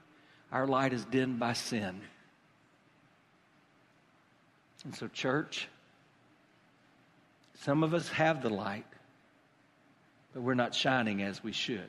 our 0.53 0.67
light 0.67 0.93
is 0.93 1.03
dimmed 1.03 1.37
by 1.37 1.51
sin. 1.51 1.99
And 4.85 4.95
so, 4.95 5.09
church, 5.09 5.67
some 7.59 7.83
of 7.83 7.93
us 7.93 8.07
have 8.07 8.41
the 8.41 8.49
light, 8.49 8.85
but 10.35 10.43
we're 10.43 10.53
not 10.53 10.75
shining 10.75 11.23
as 11.23 11.41
we 11.41 11.53
should. 11.53 11.87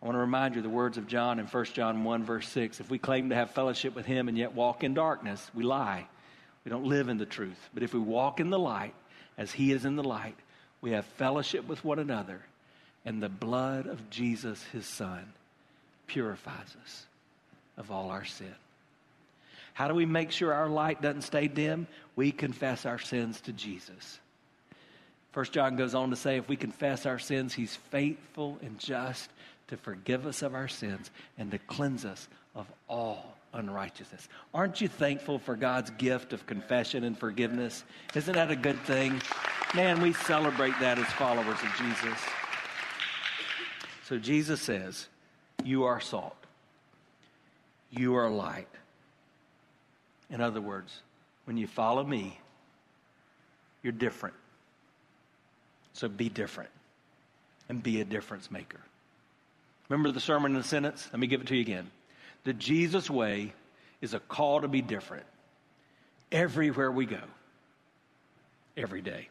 I 0.00 0.06
want 0.06 0.14
to 0.14 0.20
remind 0.20 0.54
you 0.54 0.62
the 0.62 0.70
words 0.70 0.96
of 0.96 1.08
John 1.08 1.40
in 1.40 1.46
1 1.46 1.64
John 1.66 2.04
1, 2.04 2.24
verse 2.24 2.48
6. 2.48 2.80
If 2.80 2.88
we 2.88 2.98
claim 2.98 3.28
to 3.30 3.34
have 3.34 3.50
fellowship 3.50 3.94
with 3.94 4.06
him 4.06 4.28
and 4.28 4.38
yet 4.38 4.54
walk 4.54 4.84
in 4.84 4.94
darkness, 4.94 5.50
we 5.52 5.64
lie. 5.64 6.06
We 6.64 6.70
don't 6.70 6.84
live 6.84 7.08
in 7.08 7.18
the 7.18 7.26
truth. 7.26 7.58
But 7.74 7.82
if 7.82 7.92
we 7.92 7.98
walk 7.98 8.38
in 8.38 8.50
the 8.50 8.58
light, 8.58 8.94
as 9.36 9.50
he 9.50 9.72
is 9.72 9.84
in 9.84 9.96
the 9.96 10.04
light, 10.04 10.36
we 10.80 10.92
have 10.92 11.04
fellowship 11.04 11.66
with 11.66 11.84
one 11.84 11.98
another, 11.98 12.40
and 13.04 13.20
the 13.20 13.28
blood 13.28 13.86
of 13.86 14.10
Jesus, 14.10 14.62
his 14.72 14.86
son, 14.86 15.32
purifies 16.06 16.76
us 16.82 17.06
of 17.76 17.90
all 17.90 18.10
our 18.10 18.24
sin. 18.24 18.54
How 19.74 19.88
do 19.88 19.94
we 19.94 20.06
make 20.06 20.30
sure 20.30 20.54
our 20.54 20.68
light 20.68 21.02
doesn't 21.02 21.22
stay 21.22 21.48
dim? 21.48 21.88
We 22.14 22.30
confess 22.30 22.86
our 22.86 22.98
sins 22.98 23.40
to 23.42 23.52
Jesus. 23.52 24.20
First 25.32 25.52
John 25.52 25.76
goes 25.76 25.94
on 25.94 26.10
to 26.10 26.16
say, 26.16 26.36
if 26.36 26.48
we 26.48 26.56
confess 26.56 27.06
our 27.06 27.18
sins, 27.18 27.54
he's 27.54 27.76
faithful 27.76 28.58
and 28.62 28.78
just 28.78 29.30
to 29.68 29.76
forgive 29.76 30.26
us 30.26 30.42
of 30.42 30.54
our 30.54 30.68
sins 30.68 31.10
and 31.38 31.50
to 31.52 31.58
cleanse 31.58 32.04
us 32.04 32.28
of 32.54 32.66
all 32.88 33.36
unrighteousness. 33.52 34.28
Aren't 34.52 34.80
you 34.80 34.88
thankful 34.88 35.38
for 35.38 35.54
God's 35.56 35.90
gift 35.90 36.32
of 36.32 36.46
confession 36.46 37.04
and 37.04 37.16
forgiveness? 37.16 37.84
Isn't 38.14 38.34
that 38.34 38.50
a 38.50 38.56
good 38.56 38.78
thing? 38.80 39.20
Man, 39.74 40.00
we 40.02 40.12
celebrate 40.12 40.74
that 40.80 40.98
as 40.98 41.06
followers 41.12 41.58
of 41.62 41.74
Jesus. 41.78 42.18
So 44.04 44.18
Jesus 44.18 44.60
says, 44.60 45.08
You 45.64 45.84
are 45.84 46.00
salt, 46.00 46.36
you 47.90 48.16
are 48.16 48.28
light. 48.28 48.68
In 50.30 50.40
other 50.40 50.60
words, 50.60 51.00
when 51.44 51.56
you 51.56 51.66
follow 51.66 52.04
me, 52.04 52.38
you're 53.82 53.92
different. 53.92 54.34
So 55.92 56.08
be 56.08 56.28
different 56.28 56.70
and 57.68 57.82
be 57.82 58.00
a 58.00 58.04
difference 58.04 58.50
maker. 58.50 58.80
Remember 59.88 60.12
the 60.12 60.20
sermon 60.20 60.52
in 60.52 60.58
the 60.58 60.66
sentence? 60.66 61.08
Let 61.12 61.20
me 61.20 61.26
give 61.26 61.40
it 61.40 61.48
to 61.48 61.56
you 61.56 61.62
again. 61.62 61.90
The 62.44 62.52
Jesus 62.52 63.10
way 63.10 63.52
is 64.00 64.14
a 64.14 64.20
call 64.20 64.60
to 64.60 64.68
be 64.68 64.82
different 64.82 65.26
everywhere 66.32 66.90
we 66.90 67.06
go, 67.06 67.20
every 68.76 69.02
day. 69.02 69.28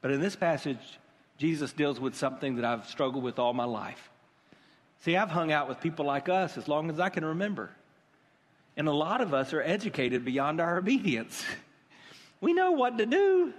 But 0.00 0.10
in 0.10 0.20
this 0.20 0.34
passage, 0.34 0.98
Jesus 1.38 1.72
deals 1.72 2.00
with 2.00 2.14
something 2.16 2.56
that 2.56 2.64
I've 2.64 2.86
struggled 2.86 3.22
with 3.24 3.38
all 3.38 3.52
my 3.52 3.64
life. 3.64 4.10
See, 5.00 5.16
I've 5.16 5.30
hung 5.30 5.52
out 5.52 5.68
with 5.68 5.80
people 5.80 6.04
like 6.04 6.28
us 6.28 6.56
as 6.58 6.68
long 6.68 6.90
as 6.90 7.00
I 7.00 7.08
can 7.08 7.24
remember. 7.24 7.70
And 8.76 8.88
a 8.88 8.92
lot 8.92 9.20
of 9.20 9.34
us 9.34 9.52
are 9.52 9.62
educated 9.62 10.24
beyond 10.24 10.60
our 10.60 10.78
obedience. 10.78 11.44
We 12.40 12.54
know 12.54 12.72
what 12.72 12.98
to 12.98 13.06
do, 13.06 13.54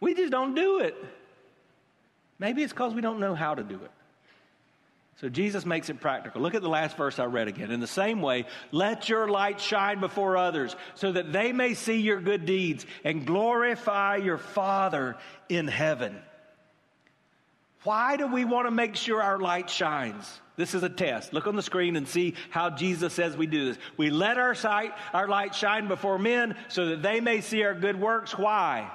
we 0.00 0.14
just 0.14 0.30
don't 0.30 0.54
do 0.54 0.80
it. 0.80 0.94
Maybe 2.38 2.62
it's 2.62 2.72
because 2.72 2.94
we 2.94 3.00
don't 3.00 3.20
know 3.20 3.34
how 3.34 3.54
to 3.54 3.62
do 3.62 3.76
it. 3.76 3.90
So 5.20 5.30
Jesus 5.30 5.64
makes 5.64 5.88
it 5.88 6.00
practical. 6.00 6.42
Look 6.42 6.54
at 6.54 6.60
the 6.60 6.68
last 6.68 6.98
verse 6.98 7.18
I 7.18 7.24
read 7.24 7.48
again. 7.48 7.70
In 7.70 7.80
the 7.80 7.86
same 7.86 8.20
way, 8.20 8.44
let 8.70 9.08
your 9.08 9.26
light 9.28 9.60
shine 9.60 9.98
before 9.98 10.36
others 10.36 10.76
so 10.94 11.12
that 11.12 11.32
they 11.32 11.52
may 11.52 11.72
see 11.72 12.00
your 12.00 12.20
good 12.20 12.44
deeds 12.44 12.84
and 13.02 13.26
glorify 13.26 14.16
your 14.16 14.36
Father 14.36 15.16
in 15.48 15.68
heaven. 15.68 16.14
Why 17.84 18.16
do 18.16 18.26
we 18.26 18.44
want 18.44 18.66
to 18.66 18.70
make 18.70 18.96
sure 18.96 19.22
our 19.22 19.38
light 19.38 19.70
shines? 19.70 20.40
This 20.56 20.74
is 20.74 20.82
a 20.82 20.90
test. 20.90 21.32
Look 21.32 21.46
on 21.46 21.56
the 21.56 21.62
screen 21.62 21.96
and 21.96 22.06
see 22.06 22.34
how 22.50 22.68
Jesus 22.68 23.14
says 23.14 23.38
we 23.38 23.46
do 23.46 23.66
this. 23.66 23.78
We 23.96 24.10
let 24.10 24.36
our 24.36 24.54
sight, 24.54 24.92
our 25.14 25.28
light 25.28 25.54
shine 25.54 25.88
before 25.88 26.18
men 26.18 26.56
so 26.68 26.88
that 26.88 27.02
they 27.02 27.20
may 27.20 27.40
see 27.40 27.62
our 27.62 27.74
good 27.74 27.98
works. 27.98 28.36
Why? 28.36 28.90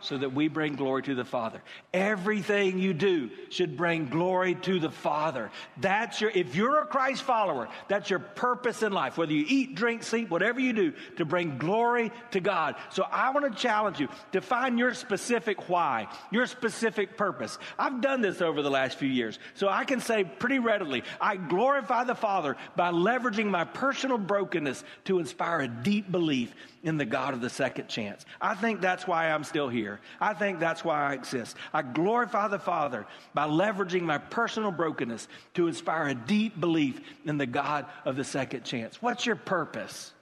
So 0.00 0.18
that 0.18 0.32
we 0.32 0.48
bring 0.48 0.74
glory 0.74 1.02
to 1.02 1.14
the 1.14 1.24
Father. 1.24 1.60
Everything 1.92 2.78
you 2.78 2.94
do 2.94 3.30
should 3.50 3.76
bring 3.76 4.06
glory 4.06 4.54
to 4.56 4.78
the 4.78 4.90
Father. 4.90 5.50
That's 5.78 6.20
your, 6.20 6.30
if 6.30 6.54
you're 6.54 6.82
a 6.82 6.86
Christ 6.86 7.22
follower, 7.22 7.68
that's 7.88 8.10
your 8.10 8.18
purpose 8.18 8.82
in 8.82 8.92
life. 8.92 9.18
Whether 9.18 9.32
you 9.32 9.44
eat, 9.48 9.74
drink, 9.74 10.02
sleep, 10.02 10.30
whatever 10.30 10.60
you 10.60 10.72
do, 10.72 10.92
to 11.16 11.24
bring 11.24 11.58
glory 11.58 12.12
to 12.32 12.40
God. 12.40 12.76
So 12.90 13.04
I 13.10 13.30
want 13.30 13.52
to 13.52 13.62
challenge 13.62 14.00
you 14.00 14.08
to 14.32 14.40
find 14.40 14.78
your 14.78 14.94
specific 14.94 15.68
why, 15.68 16.08
your 16.30 16.46
specific 16.46 17.16
purpose. 17.16 17.58
I've 17.78 18.00
done 18.00 18.20
this 18.20 18.40
over 18.40 18.62
the 18.62 18.70
last 18.70 18.98
few 18.98 19.08
years. 19.08 19.38
So 19.54 19.68
I 19.68 19.84
can 19.84 20.00
say 20.00 20.24
pretty 20.24 20.58
readily, 20.58 21.02
I 21.20 21.36
glorify 21.36 22.04
the 22.04 22.14
Father 22.14 22.56
by 22.76 22.90
leveraging 22.90 23.46
my 23.46 23.64
personal 23.64 24.18
brokenness 24.18 24.84
to 25.04 25.18
inspire 25.18 25.60
a 25.60 25.68
deep 25.68 26.10
belief 26.10 26.54
in 26.82 26.96
the 26.96 27.04
God 27.04 27.34
of 27.34 27.40
the 27.40 27.50
second 27.50 27.88
chance. 27.88 28.24
I 28.40 28.54
think 28.54 28.80
that's 28.80 29.06
why 29.06 29.30
I'm 29.30 29.44
still 29.44 29.68
here. 29.88 30.00
I 30.20 30.34
think 30.34 30.60
that's 30.60 30.84
why 30.84 31.10
I 31.10 31.14
exist. 31.14 31.56
I 31.72 31.82
glorify 31.82 32.48
the 32.48 32.58
Father 32.58 33.06
by 33.34 33.46
leveraging 33.46 34.02
my 34.02 34.18
personal 34.18 34.70
brokenness 34.70 35.28
to 35.54 35.66
inspire 35.66 36.08
a 36.08 36.14
deep 36.14 36.58
belief 36.58 37.00
in 37.24 37.38
the 37.38 37.46
God 37.46 37.86
of 38.04 38.16
the 38.16 38.24
second 38.24 38.64
chance. 38.64 39.00
What's 39.00 39.26
your 39.26 39.36
purpose? 39.36 40.12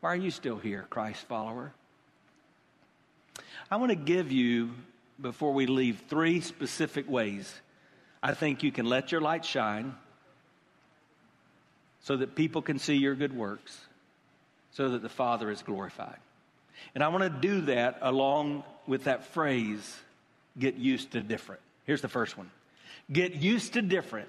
Why 0.00 0.12
are 0.12 0.16
you 0.16 0.30
still 0.30 0.58
here, 0.58 0.86
Christ 0.90 1.26
follower? 1.26 1.72
I 3.70 3.76
want 3.76 3.90
to 3.90 3.96
give 3.96 4.30
you, 4.30 4.70
before 5.20 5.52
we 5.52 5.66
leave, 5.66 6.02
three 6.08 6.40
specific 6.40 7.08
ways 7.10 7.52
I 8.22 8.34
think 8.34 8.62
you 8.62 8.72
can 8.72 8.86
let 8.86 9.12
your 9.12 9.20
light 9.20 9.44
shine 9.44 9.94
so 12.02 12.16
that 12.16 12.34
people 12.34 12.62
can 12.62 12.78
see 12.78 12.94
your 12.94 13.14
good 13.14 13.34
works 13.34 13.78
so 14.72 14.90
that 14.90 15.02
the 15.02 15.08
Father 15.08 15.50
is 15.50 15.62
glorified. 15.62 16.18
And 16.94 17.02
I 17.02 17.08
want 17.08 17.22
to 17.24 17.30
do 17.30 17.62
that 17.62 17.98
along 18.02 18.64
with 18.86 19.04
that 19.04 19.26
phrase, 19.26 19.96
get 20.58 20.76
used 20.76 21.12
to 21.12 21.20
different. 21.20 21.60
Here's 21.84 22.02
the 22.02 22.08
first 22.08 22.36
one 22.36 22.50
get 23.12 23.34
used 23.34 23.74
to 23.74 23.82
different 23.82 24.28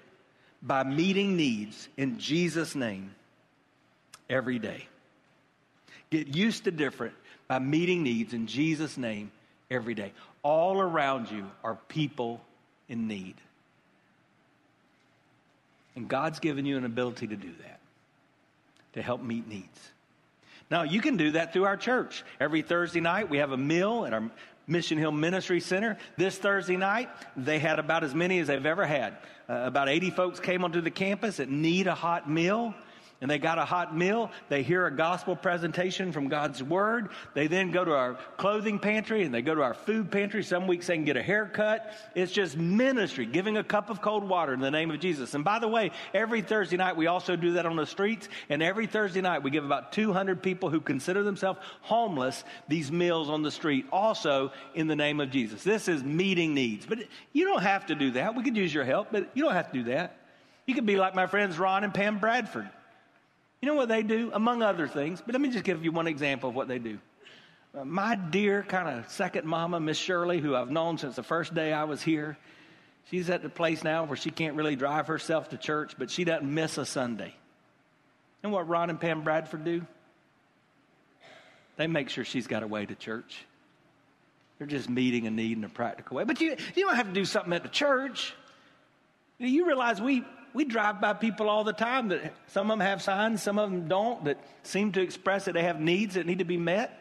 by 0.61 0.83
meeting 0.83 1.37
needs 1.37 1.87
in 1.97 2.19
Jesus' 2.19 2.75
name 2.75 3.13
every 4.29 4.59
day. 4.59 4.87
Get 6.09 6.35
used 6.35 6.65
to 6.65 6.71
different 6.71 7.13
by 7.47 7.59
meeting 7.59 8.03
needs 8.03 8.33
in 8.33 8.47
Jesus' 8.47 8.97
name 8.97 9.31
every 9.69 9.93
day. 9.93 10.11
All 10.43 10.79
around 10.79 11.31
you 11.31 11.49
are 11.63 11.75
people 11.87 12.41
in 12.89 13.07
need. 13.07 13.35
And 15.95 16.07
God's 16.07 16.39
given 16.39 16.65
you 16.65 16.77
an 16.77 16.85
ability 16.85 17.27
to 17.27 17.35
do 17.35 17.51
that, 17.63 17.79
to 18.93 19.01
help 19.01 19.21
meet 19.21 19.47
needs. 19.47 19.91
Now, 20.71 20.83
you 20.83 20.99
can 20.99 21.17
do 21.17 21.31
that 21.31 21.53
through 21.53 21.65
our 21.65 21.77
church. 21.77 22.23
Every 22.39 22.61
Thursday 22.61 22.99
night, 22.99 23.29
we 23.29 23.37
have 23.37 23.51
a 23.51 23.57
meal 23.57 24.05
at 24.05 24.13
our 24.13 24.29
Mission 24.67 24.97
Hill 24.97 25.11
Ministry 25.11 25.59
Center. 25.59 25.97
This 26.17 26.37
Thursday 26.37 26.77
night, 26.77 27.09
they 27.37 27.59
had 27.59 27.77
about 27.77 28.03
as 28.03 28.15
many 28.15 28.39
as 28.39 28.47
they've 28.47 28.65
ever 28.65 28.85
had. 28.85 29.17
Uh, 29.47 29.61
about 29.65 29.89
80 29.89 30.09
folks 30.09 30.39
came 30.39 30.63
onto 30.63 30.81
the 30.81 30.89
campus 30.89 31.37
that 31.37 31.49
need 31.49 31.85
a 31.85 31.93
hot 31.93 32.29
meal 32.29 32.73
and 33.21 33.31
they 33.31 33.37
got 33.37 33.57
a 33.57 33.65
hot 33.65 33.95
meal. 33.95 34.29
They 34.49 34.61
hear 34.61 34.85
a 34.85 34.95
gospel 34.95 35.35
presentation 35.35 36.11
from 36.11 36.27
God's 36.27 36.61
word. 36.61 37.09
They 37.33 37.47
then 37.47 37.71
go 37.71 37.85
to 37.85 37.93
our 37.93 38.19
clothing 38.37 38.77
pantry 38.77 39.23
and 39.23 39.33
they 39.33 39.41
go 39.41 39.55
to 39.55 39.61
our 39.61 39.73
food 39.73 40.11
pantry. 40.11 40.43
Some 40.43 40.67
weeks 40.67 40.87
they 40.87 40.95
can 40.95 41.05
get 41.05 41.15
a 41.15 41.23
haircut. 41.23 41.93
It's 42.13 42.31
just 42.31 42.57
ministry, 42.57 43.25
giving 43.25 43.57
a 43.57 43.63
cup 43.63 43.89
of 43.89 44.01
cold 44.01 44.27
water 44.27 44.53
in 44.53 44.59
the 44.59 44.71
name 44.71 44.91
of 44.91 44.99
Jesus. 44.99 45.33
And 45.33 45.45
by 45.45 45.59
the 45.59 45.67
way, 45.67 45.91
every 46.13 46.41
Thursday 46.41 46.77
night 46.77 46.97
we 46.97 47.07
also 47.07 47.35
do 47.35 47.53
that 47.53 47.65
on 47.65 47.77
the 47.77 47.85
streets. 47.85 48.27
And 48.49 48.61
every 48.61 48.85
Thursday 48.85 49.21
night 49.21 49.43
we 49.43 49.49
give 49.49 49.63
about 49.63 49.93
200 49.93 50.43
people 50.43 50.69
who 50.69 50.81
consider 50.81 51.23
themselves 51.23 51.59
homeless 51.81 52.43
these 52.67 52.91
meals 52.91 53.29
on 53.29 53.43
the 53.43 53.51
street, 53.51 53.85
also 53.91 54.51
in 54.73 54.87
the 54.87 54.95
name 54.95 55.21
of 55.21 55.31
Jesus. 55.31 55.63
This 55.63 55.87
is 55.87 56.03
meeting 56.03 56.53
needs. 56.53 56.85
But 56.85 56.99
you 57.31 57.45
don't 57.45 57.63
have 57.63 57.85
to 57.87 57.95
do 57.95 58.11
that. 58.11 58.35
We 58.35 58.43
could 58.43 58.57
use 58.57 58.73
your 58.73 58.83
help, 58.83 59.07
but 59.11 59.29
you 59.33 59.43
don't 59.43 59.53
have 59.53 59.71
to 59.71 59.77
do 59.77 59.83
that. 59.91 60.17
You 60.65 60.73
could 60.73 60.85
be 60.85 60.97
like 60.97 61.15
my 61.15 61.27
friends 61.27 61.57
Ron 61.57 61.83
and 61.83 61.93
Pam 61.93 62.19
Bradford. 62.19 62.69
You 63.65 63.71
know 63.71 63.77
what 63.77 63.89
they 63.89 64.03
do, 64.03 64.29
among 64.31 64.61
other 64.61 64.87
things? 64.87 65.23
But 65.25 65.33
let 65.33 65.41
me 65.41 65.49
just 65.49 65.63
give 65.63 65.83
you 65.83 65.91
one 65.91 66.05
example 66.05 66.49
of 66.49 66.55
what 66.55 66.67
they 66.67 66.77
do. 66.77 66.99
Uh, 67.75 67.83
my 67.83 68.13
dear 68.15 68.61
kind 68.61 68.87
of 68.87 69.09
second 69.09 69.47
mama, 69.47 69.79
Miss 69.79 69.97
Shirley, 69.97 70.39
who 70.39 70.55
I've 70.55 70.69
known 70.69 70.99
since 70.99 71.15
the 71.15 71.23
first 71.23 71.55
day 71.55 71.73
I 71.73 71.85
was 71.85 71.99
here, 71.99 72.37
she's 73.09 73.27
at 73.31 73.41
the 73.41 73.49
place 73.49 73.83
now 73.83 74.03
where 74.03 74.17
she 74.17 74.29
can't 74.29 74.55
really 74.55 74.75
drive 74.75 75.07
herself 75.07 75.49
to 75.49 75.57
church, 75.57 75.95
but 75.97 76.11
she 76.11 76.25
doesn't 76.25 76.47
miss 76.47 76.77
a 76.77 76.85
Sunday. 76.85 77.33
And 78.43 78.51
what 78.51 78.67
Ron 78.67 78.91
and 78.91 79.01
Pam 79.01 79.23
Bradford 79.23 79.65
do? 79.65 79.81
They 81.77 81.87
make 81.87 82.09
sure 82.09 82.23
she's 82.23 82.45
got 82.45 82.61
a 82.61 82.67
way 82.67 82.85
to 82.85 82.93
church. 82.93 83.47
They're 84.59 84.67
just 84.67 84.91
meeting 84.91 85.25
a 85.25 85.31
need 85.31 85.57
in 85.57 85.63
a 85.63 85.69
practical 85.69 86.17
way. 86.17 86.23
But 86.23 86.39
you, 86.39 86.55
you 86.75 86.85
don't 86.85 86.97
have 86.97 87.07
to 87.07 87.13
do 87.13 87.25
something 87.25 87.53
at 87.53 87.63
the 87.63 87.69
church. 87.69 88.35
You 89.39 89.65
realize 89.65 89.99
we 89.99 90.23
we 90.55 90.63
drive 90.63 91.01
by 91.01 91.11
people 91.11 91.49
all 91.49 91.65
the 91.65 91.73
time 91.73 92.07
that 92.07 92.33
some 92.47 92.71
of 92.71 92.79
them 92.79 92.87
have 92.87 93.01
signs, 93.01 93.43
some 93.43 93.59
of 93.59 93.69
them 93.69 93.89
don't, 93.89 94.23
that 94.23 94.39
seem 94.63 94.93
to 94.93 95.01
express 95.01 95.45
that 95.45 95.53
they 95.53 95.63
have 95.63 95.81
needs 95.81 96.15
that 96.15 96.25
need 96.25 96.39
to 96.39 96.45
be 96.45 96.55
met. 96.55 96.97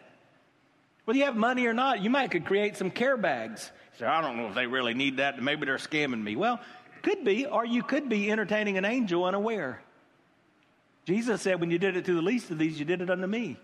Whether 1.05 1.21
you 1.21 1.25
have 1.25 1.37
money 1.37 1.65
or 1.67 1.73
not, 1.73 2.03
you 2.03 2.11
might 2.11 2.33
could 2.33 2.47
create 2.47 2.77
some 2.77 2.91
care 2.91 3.17
bags. 3.17 3.71
So 4.01 4.09
I 4.09 4.21
don't 4.21 4.37
know 4.37 4.49
if 4.49 4.57
they 4.57 4.67
really 4.67 4.93
need 4.93 5.19
that. 5.19 5.41
Maybe 5.41 5.67
they're 5.67 5.77
scamming 5.77 6.21
me. 6.21 6.35
Well, 6.35 6.59
could 7.03 7.23
be, 7.23 7.47
or 7.47 7.65
you 7.65 7.85
could 7.85 8.09
be 8.09 8.29
entertaining 8.29 8.77
an 8.77 8.85
angel 8.85 9.25
unaware. 9.25 9.81
Jesus 11.05 11.41
said, 11.41 11.61
when 11.61 11.71
you 11.71 11.79
did 11.79 11.97
it 11.97 12.07
to 12.07 12.15
the 12.15 12.23
least 12.23 12.51
of 12.51 12.59
these, 12.59 12.77
you 12.77 12.85
did 12.85 13.03
it 13.03 13.11
unto 13.11 13.27
me. 13.27 13.57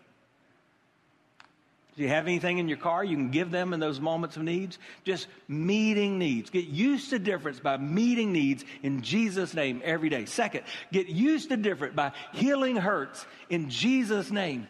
Do 2.01 2.05
you 2.05 2.13
have 2.13 2.27
anything 2.27 2.57
in 2.57 2.67
your 2.67 2.79
car 2.79 3.05
you 3.05 3.15
can 3.15 3.29
give 3.29 3.51
them 3.51 3.75
in 3.75 3.79
those 3.79 4.01
moments 4.01 4.39
of 4.39 4.43
needs? 4.43 4.79
Just 5.05 5.27
meeting 5.49 6.19
needs. 6.19 6.49
Get 6.49 6.65
used 6.65 7.11
to 7.11 7.19
difference 7.19 7.61
by 7.61 7.77
meeting 7.77 8.33
needs 8.33 8.65
in 8.83 9.03
Jesus' 9.03 9.53
name 9.53 9.83
every 9.85 10.09
day. 10.09 10.25
Second, 10.25 10.63
get 10.91 11.09
used 11.09 11.51
to 11.51 11.59
different 11.59 11.95
by 11.95 12.13
healing 12.33 12.77
hurts 12.77 13.27
in 13.51 13.69
Jesus' 13.69 14.31
name 14.31 14.67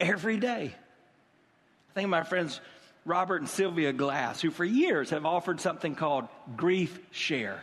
every 0.00 0.38
day. 0.38 0.74
I 0.74 1.94
think 1.94 2.08
my 2.08 2.24
friends 2.24 2.60
Robert 3.04 3.42
and 3.42 3.48
Sylvia 3.48 3.92
Glass, 3.92 4.40
who 4.40 4.50
for 4.50 4.64
years 4.64 5.10
have 5.10 5.24
offered 5.24 5.60
something 5.60 5.94
called 5.94 6.26
Grief 6.56 6.98
Share. 7.12 7.62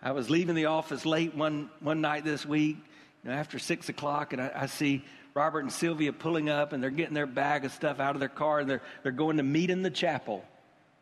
I 0.00 0.12
was 0.12 0.30
leaving 0.30 0.54
the 0.54 0.66
office 0.66 1.04
late 1.04 1.34
one, 1.34 1.68
one 1.80 2.00
night 2.00 2.22
this 2.22 2.46
week, 2.46 2.76
you 3.24 3.30
know, 3.30 3.36
after 3.36 3.58
six 3.58 3.88
o'clock, 3.88 4.32
and 4.32 4.40
I, 4.40 4.52
I 4.54 4.66
see 4.66 5.04
Robert 5.34 5.60
and 5.60 5.72
Sylvia 5.72 6.12
pulling 6.12 6.50
up 6.50 6.72
and 6.72 6.82
they're 6.82 6.90
getting 6.90 7.14
their 7.14 7.26
bag 7.26 7.64
of 7.64 7.72
stuff 7.72 8.00
out 8.00 8.14
of 8.14 8.20
their 8.20 8.28
car 8.28 8.60
and 8.60 8.68
they're, 8.68 8.82
they're 9.02 9.12
going 9.12 9.38
to 9.38 9.42
meet 9.42 9.70
in 9.70 9.82
the 9.82 9.90
chapel 9.90 10.44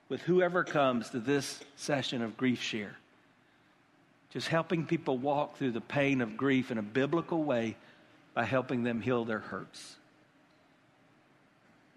with 0.09 0.21
whoever 0.23 0.65
comes 0.65 1.11
to 1.11 1.21
this 1.21 1.61
session 1.77 2.23
of 2.23 2.37
grief 2.37 2.63
share. 2.63 2.97
Just 4.31 4.49
helping 4.49 4.87
people 4.87 5.19
walk 5.19 5.57
through 5.57 5.73
the 5.73 5.81
pain 5.81 6.21
of 6.21 6.37
grief 6.37 6.71
in 6.71 6.79
a 6.79 6.83
biblical 6.83 7.43
way 7.43 7.77
by 8.35 8.45
helping 8.45 8.85
them 8.85 9.01
heal 9.01 9.25
their 9.25 9.41
hurts. 9.41 9.97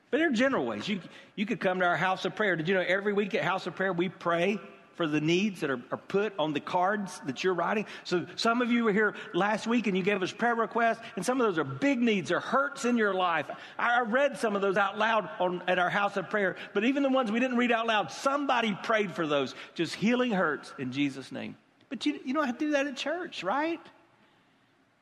But 0.09 0.17
there 0.17 0.29
are 0.29 0.33
general 0.33 0.65
ways. 0.65 0.87
You, 0.87 0.99
you 1.35 1.45
could 1.45 1.59
come 1.59 1.79
to 1.79 1.85
our 1.85 1.97
house 1.97 2.25
of 2.25 2.35
prayer. 2.35 2.55
Did 2.55 2.67
you 2.67 2.75
know 2.75 2.85
every 2.87 3.13
week 3.13 3.33
at 3.35 3.43
House 3.43 3.65
of 3.67 3.75
Prayer 3.75 3.93
we 3.93 4.09
pray 4.09 4.59
for 4.95 5.07
the 5.07 5.21
needs 5.21 5.61
that 5.61 5.69
are, 5.69 5.81
are, 5.91 5.97
put 5.97 6.33
on 6.37 6.53
the 6.53 6.59
cards 6.59 7.19
that 7.25 7.43
you're 7.43 7.53
writing. 7.53 7.85
So 8.03 8.25
some 8.35 8.61
of 8.61 8.71
you 8.71 8.83
were 8.83 8.93
here 8.93 9.15
last 9.33 9.65
week 9.65 9.87
and 9.87 9.97
you 9.97 10.03
gave 10.03 10.21
us 10.21 10.31
prayer 10.31 10.55
requests, 10.55 10.99
and 11.15 11.25
some 11.25 11.41
of 11.41 11.47
those 11.47 11.57
are 11.57 11.63
big 11.63 11.99
needs 11.99 12.31
or 12.31 12.39
hurts 12.39 12.85
in 12.85 12.97
your 12.97 13.13
life. 13.13 13.49
I, 13.77 13.99
I 13.99 14.01
read 14.01 14.37
some 14.37 14.55
of 14.55 14.61
those 14.61 14.77
out 14.77 14.97
loud 14.97 15.29
on, 15.39 15.63
at 15.67 15.79
our 15.79 15.89
house 15.89 16.17
of 16.17 16.29
prayer, 16.29 16.55
but 16.73 16.85
even 16.85 17.03
the 17.03 17.09
ones 17.09 17.31
we 17.31 17.39
didn't 17.39 17.57
read 17.57 17.71
out 17.71 17.87
loud, 17.87 18.11
somebody 18.11 18.77
prayed 18.83 19.13
for 19.13 19.25
those. 19.25 19.55
Just 19.73 19.95
healing 19.95 20.31
hurts 20.31 20.73
in 20.77 20.91
Jesus' 20.91 21.31
name. 21.31 21.55
But 21.89 22.05
you, 22.05 22.19
you 22.23 22.33
don't 22.33 22.45
have 22.45 22.57
to 22.59 22.65
do 22.65 22.71
that 22.71 22.87
at 22.87 22.95
church, 22.95 23.43
right? 23.43 23.79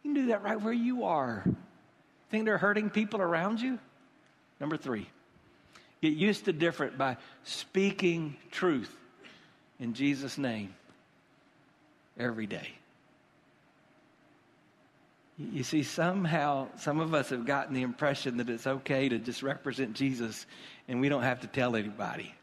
You 0.03 0.13
can 0.13 0.13
do 0.13 0.27
that 0.27 0.43
right 0.43 0.59
where 0.59 0.73
you 0.73 1.03
are. 1.03 1.43
Think 2.29 2.45
they're 2.45 2.57
hurting 2.57 2.89
people 2.89 3.21
around 3.21 3.59
you? 3.59 3.77
Number 4.59 4.77
three, 4.77 5.07
get 6.01 6.13
used 6.13 6.45
to 6.45 6.53
different 6.53 6.97
by 6.97 7.17
speaking 7.43 8.37
truth 8.51 8.95
in 9.81 9.93
Jesus' 9.93 10.37
name 10.37 10.73
every 12.17 12.45
day. 12.45 12.69
You 15.37 15.63
see, 15.63 15.81
somehow, 15.81 16.67
some 16.77 16.99
of 16.99 17.15
us 17.15 17.29
have 17.29 17.45
gotten 17.45 17.73
the 17.73 17.81
impression 17.81 18.37
that 18.37 18.49
it's 18.49 18.67
okay 18.67 19.09
to 19.09 19.17
just 19.17 19.41
represent 19.41 19.93
Jesus 19.93 20.45
and 20.87 21.01
we 21.01 21.09
don't 21.09 21.23
have 21.23 21.41
to 21.41 21.47
tell 21.47 21.75
anybody. 21.75 22.33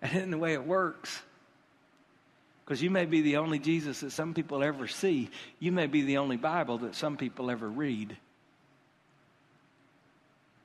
And 0.00 0.14
in 0.14 0.30
the 0.30 0.38
way 0.38 0.54
it 0.54 0.66
works, 0.66 1.20
because 2.64 2.82
you 2.82 2.90
may 2.90 3.04
be 3.04 3.20
the 3.20 3.36
only 3.36 3.58
Jesus 3.58 4.00
that 4.00 4.10
some 4.10 4.32
people 4.32 4.62
ever 4.62 4.88
see, 4.88 5.28
you 5.58 5.70
may 5.70 5.86
be 5.86 6.02
the 6.02 6.16
only 6.16 6.36
Bible 6.38 6.78
that 6.78 6.94
some 6.94 7.18
people 7.18 7.50
ever 7.50 7.68
read. 7.68 8.16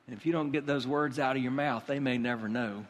And 0.06 0.16
if 0.16 0.24
you 0.24 0.32
don't 0.32 0.50
get 0.50 0.66
those 0.66 0.86
words 0.86 1.18
out 1.18 1.36
of 1.36 1.42
your 1.42 1.52
mouth, 1.52 1.86
they 1.86 2.00
may 2.00 2.16
never 2.16 2.48
know. 2.48 2.86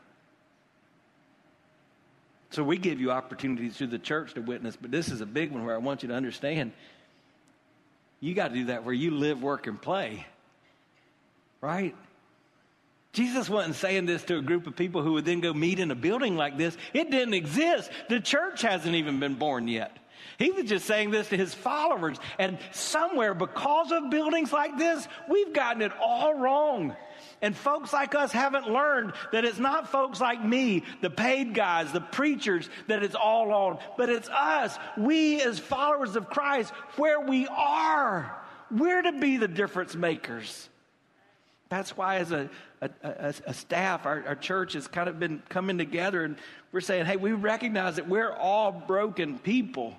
So 2.53 2.63
we 2.63 2.77
give 2.77 3.01
you 3.01 3.11
opportunities 3.11 3.77
through 3.77 3.89
the 3.89 3.99
church 3.99 4.35
to 4.35 4.41
witness, 4.41 4.77
but 4.77 4.91
this 4.91 5.09
is 5.09 5.21
a 5.21 5.27
big 5.27 5.51
one 5.53 5.65
where 5.65 5.75
I 5.75 5.79
want 5.79 6.03
you 6.03 6.11
to 6.11 6.15
understand 6.15 6.73
you 8.23 8.35
got 8.35 8.49
to 8.49 8.55
do 8.55 8.65
that 8.67 8.85
where 8.85 8.95
you 8.95 9.11
live, 9.11 9.43
work, 9.43 9.67
and 9.67 9.83
play. 9.83 10.25
Right? 11.61 11.95
Jesus 13.13 13.51
wasn't 13.51 13.75
saying 13.75 14.07
this 14.07 14.23
to 14.25 14.39
a 14.39 14.43
group 14.43 14.69
of 14.69 14.77
people 14.77 15.03
who 15.03 15.15
would 15.15 15.25
then 15.25 15.41
go 15.41 15.53
meet 15.53 15.81
in 15.81 15.91
a 15.91 15.97
building 15.97 16.37
like 16.37 16.57
this. 16.57 16.77
It 16.95 17.11
didn't 17.11 17.35
exist. 17.35 17.91
The 18.09 18.21
church 18.21 18.63
hasn't 18.63 18.95
even 18.95 19.19
been 19.19 19.35
born 19.35 19.67
yet. 19.67 19.97
He 20.39 20.53
was 20.53 20.67
just 20.67 20.87
saying 20.87 21.11
this 21.11 21.29
to 21.31 21.37
his 21.37 21.53
followers. 21.53 22.17
And 22.39 22.59
somewhere, 22.71 23.35
because 23.35 23.91
of 23.91 24.09
buildings 24.09 24.53
like 24.53 24.79
this, 24.79 25.07
we've 25.29 25.53
gotten 25.53 25.83
it 25.83 25.93
all 26.01 26.35
wrong. 26.35 26.95
And 27.43 27.57
folks 27.57 27.93
like 27.93 28.15
us 28.15 28.31
haven't 28.31 28.69
learned 28.69 29.13
that 29.33 29.45
it's 29.45 29.59
not 29.59 29.89
folks 29.89 30.21
like 30.21 30.43
me, 30.43 30.85
the 31.01 31.11
paid 31.11 31.55
guys, 31.55 31.93
the 31.93 32.01
preachers, 32.01 32.71
that 32.87 33.03
it's 33.03 33.17
all 33.17 33.53
on, 33.53 33.79
but 33.99 34.09
it's 34.09 34.29
us, 34.29 34.79
we 34.97 35.43
as 35.43 35.59
followers 35.59 36.15
of 36.15 36.31
Christ, 36.31 36.73
where 36.97 37.21
we 37.21 37.49
are. 37.49 38.41
We're 38.71 39.03
to 39.03 39.13
be 39.13 39.37
the 39.39 39.49
difference 39.49 39.97
makers. 39.97 40.69
That's 41.69 41.97
why, 41.97 42.19
as 42.19 42.31
a, 42.31 42.49
a, 42.81 42.91
a, 43.03 43.35
a 43.47 43.55
staff, 43.55 44.07
our, 44.07 44.23
our 44.29 44.35
church 44.37 44.75
has 44.75 44.87
kind 44.87 45.09
of 45.09 45.19
been 45.19 45.43
coming 45.49 45.79
together 45.79 46.23
and 46.23 46.37
we're 46.71 46.81
saying, 46.81 47.07
hey, 47.07 47.17
we 47.17 47.33
recognize 47.33 47.97
that 47.97 48.09
we're 48.09 48.33
all 48.33 48.71
broken 48.71 49.39
people. 49.39 49.95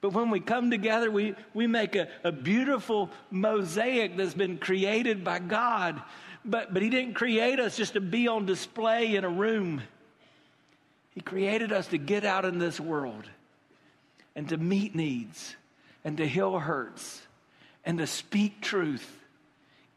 But 0.00 0.12
when 0.12 0.30
we 0.30 0.38
come 0.38 0.70
together, 0.70 1.10
we, 1.10 1.34
we 1.54 1.66
make 1.66 1.96
a, 1.96 2.08
a 2.22 2.30
beautiful 2.30 3.10
mosaic 3.30 4.16
that's 4.16 4.34
been 4.34 4.58
created 4.58 5.24
by 5.24 5.38
God 5.38 6.02
but, 6.44 6.72
but 6.72 6.82
He 6.82 6.90
didn't 6.90 7.14
create 7.14 7.60
us 7.60 7.76
just 7.76 7.94
to 7.94 8.00
be 8.00 8.28
on 8.28 8.46
display 8.46 9.16
in 9.16 9.24
a 9.24 9.28
room. 9.28 9.82
He 11.10 11.20
created 11.20 11.72
us 11.72 11.88
to 11.88 11.98
get 11.98 12.24
out 12.24 12.44
in 12.44 12.58
this 12.58 12.80
world 12.80 13.24
and 14.34 14.48
to 14.48 14.56
meet 14.56 14.94
needs 14.94 15.54
and 16.04 16.16
to 16.16 16.26
heal 16.26 16.58
hurts 16.58 17.22
and 17.84 17.98
to 17.98 18.06
speak 18.06 18.60
truth 18.60 19.08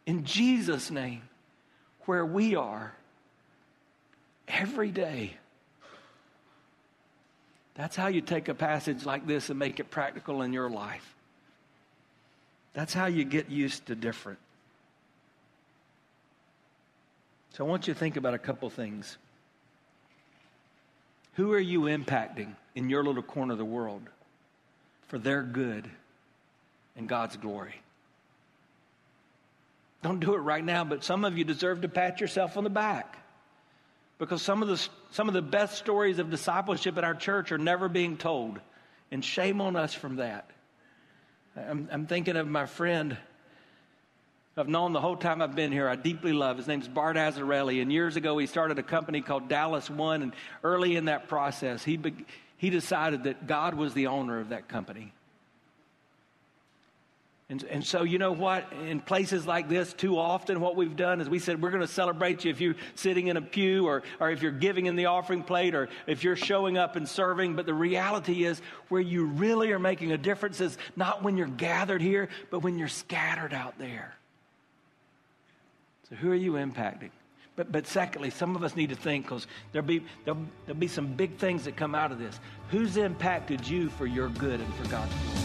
in 0.05 0.23
Jesus' 0.25 0.91
name 0.91 1.21
where 2.05 2.25
we 2.25 2.55
are 2.55 2.93
every 4.47 4.91
day. 4.91 5.33
That's 7.75 7.95
how 7.95 8.07
you 8.07 8.21
take 8.21 8.47
a 8.47 8.55
passage 8.55 9.05
like 9.05 9.27
this 9.27 9.49
and 9.49 9.59
make 9.59 9.79
it 9.79 9.91
practical 9.91 10.41
in 10.41 10.53
your 10.53 10.69
life. 10.69 11.15
That's 12.73 12.93
how 12.93 13.07
you 13.07 13.23
get 13.23 13.49
used 13.49 13.87
to 13.87 13.95
different. 13.95 14.39
So 17.57 17.65
I 17.65 17.67
want 17.67 17.87
you 17.87 17.95
to 17.95 17.99
think 17.99 18.17
about 18.17 18.35
a 18.35 18.37
couple 18.37 18.69
things. 18.69 19.17
Who 21.33 21.53
are 21.53 21.59
you 21.59 21.81
impacting 21.81 22.55
in 22.75 22.87
your 22.87 23.03
little 23.03 23.23
corner 23.23 23.53
of 23.53 23.57
the 23.57 23.65
world 23.65 24.03
for 25.07 25.17
their 25.17 25.41
good 25.41 25.89
and 26.95 27.09
God's 27.09 27.35
glory? 27.35 27.73
Don't 30.03 30.19
do 30.19 30.35
it 30.35 30.39
right 30.41 30.63
now, 30.63 30.83
but 30.83 31.03
some 31.03 31.25
of 31.25 31.35
you 31.35 31.43
deserve 31.45 31.81
to 31.81 31.87
pat 31.87 32.21
yourself 32.21 32.57
on 32.57 32.63
the 32.63 32.69
back 32.69 33.17
because 34.19 34.43
some 34.43 34.61
of 34.61 34.67
the, 34.67 34.87
some 35.09 35.27
of 35.27 35.33
the 35.33 35.41
best 35.41 35.79
stories 35.79 36.19
of 36.19 36.29
discipleship 36.29 36.95
at 36.95 37.03
our 37.03 37.15
church 37.15 37.51
are 37.51 37.57
never 37.57 37.89
being 37.89 38.17
told. 38.17 38.59
And 39.09 39.25
shame 39.25 39.61
on 39.61 39.75
us 39.75 39.95
from 39.95 40.17
that. 40.17 40.47
I'm, 41.55 41.89
I'm 41.91 42.05
thinking 42.05 42.35
of 42.35 42.47
my 42.47 42.67
friend 42.67 43.17
I've 44.57 44.67
known 44.67 44.91
the 44.91 45.01
whole 45.01 45.15
time 45.15 45.43
I've 45.43 45.55
been 45.55 45.71
here. 45.71 45.87
I 45.87 45.95
deeply 45.95 46.33
love. 46.33 46.57
His 46.57 46.67
name's 46.67 46.87
Bart 46.87 47.15
Azzarelli. 47.15 47.79
And 47.79 47.91
years 47.91 48.15
ago, 48.15 48.39
he 48.39 48.47
started 48.47 48.79
a 48.79 48.83
company 48.83 49.21
called 49.21 49.47
Dallas 49.47 49.87
One. 49.87 50.23
And 50.23 50.33
early 50.63 50.95
in 50.95 51.05
that 51.05 51.27
process, 51.27 51.83
he, 51.83 51.95
be, 51.97 52.25
he 52.57 52.71
decided 52.71 53.25
that 53.25 53.45
God 53.45 53.75
was 53.75 53.93
the 53.93 54.07
owner 54.07 54.39
of 54.39 54.49
that 54.49 54.67
company. 54.67 55.13
And, 57.49 57.63
and 57.65 57.85
so, 57.85 58.01
you 58.03 58.17
know 58.17 58.31
what? 58.33 58.73
In 58.87 58.99
places 58.99 59.45
like 59.45 59.69
this, 59.69 59.93
too 59.93 60.17
often, 60.17 60.59
what 60.59 60.75
we've 60.75 60.97
done 60.97 61.21
is 61.21 61.29
we 61.29 61.39
said, 61.39 61.61
we're 61.61 61.69
going 61.69 61.81
to 61.81 61.87
celebrate 61.87 62.43
you 62.43 62.51
if 62.51 62.59
you're 62.59 62.75
sitting 62.95 63.27
in 63.27 63.37
a 63.37 63.41
pew 63.41 63.87
or, 63.87 64.01
or 64.19 64.31
if 64.31 64.41
you're 64.41 64.51
giving 64.51 64.87
in 64.87 64.95
the 64.95 65.05
offering 65.05 65.43
plate 65.43 65.75
or 65.75 65.87
if 66.07 66.23
you're 66.23 66.35
showing 66.35 66.79
up 66.79 66.95
and 66.95 67.07
serving. 67.07 67.55
But 67.55 67.67
the 67.67 67.75
reality 67.75 68.43
is, 68.43 68.59
where 68.89 68.99
you 68.99 69.27
really 69.27 69.71
are 69.71 69.79
making 69.79 70.13
a 70.13 70.17
difference 70.17 70.59
is 70.59 70.77
not 70.95 71.23
when 71.23 71.37
you're 71.37 71.47
gathered 71.47 72.01
here, 72.01 72.27
but 72.49 72.61
when 72.61 72.79
you're 72.79 72.87
scattered 72.87 73.53
out 73.53 73.77
there. 73.77 74.16
So 76.09 76.15
who 76.15 76.31
are 76.31 76.35
you 76.35 76.53
impacting? 76.53 77.11
But, 77.55 77.71
but 77.71 77.87
secondly, 77.87 78.29
some 78.29 78.55
of 78.55 78.63
us 78.63 78.75
need 78.75 78.89
to 78.89 78.95
think 78.95 79.25
because 79.25 79.47
there'll 79.71 79.87
be, 79.87 80.03
there'll, 80.25 80.45
there'll 80.65 80.79
be 80.79 80.87
some 80.87 81.07
big 81.07 81.37
things 81.37 81.65
that 81.65 81.75
come 81.75 81.95
out 81.95 82.11
of 82.11 82.19
this. 82.19 82.39
Who's 82.69 82.97
impacted 82.97 83.67
you 83.67 83.89
for 83.89 84.05
your 84.05 84.29
good 84.29 84.59
and 84.59 84.75
for 84.75 84.87
God's 84.89 85.11
glory? 85.13 85.37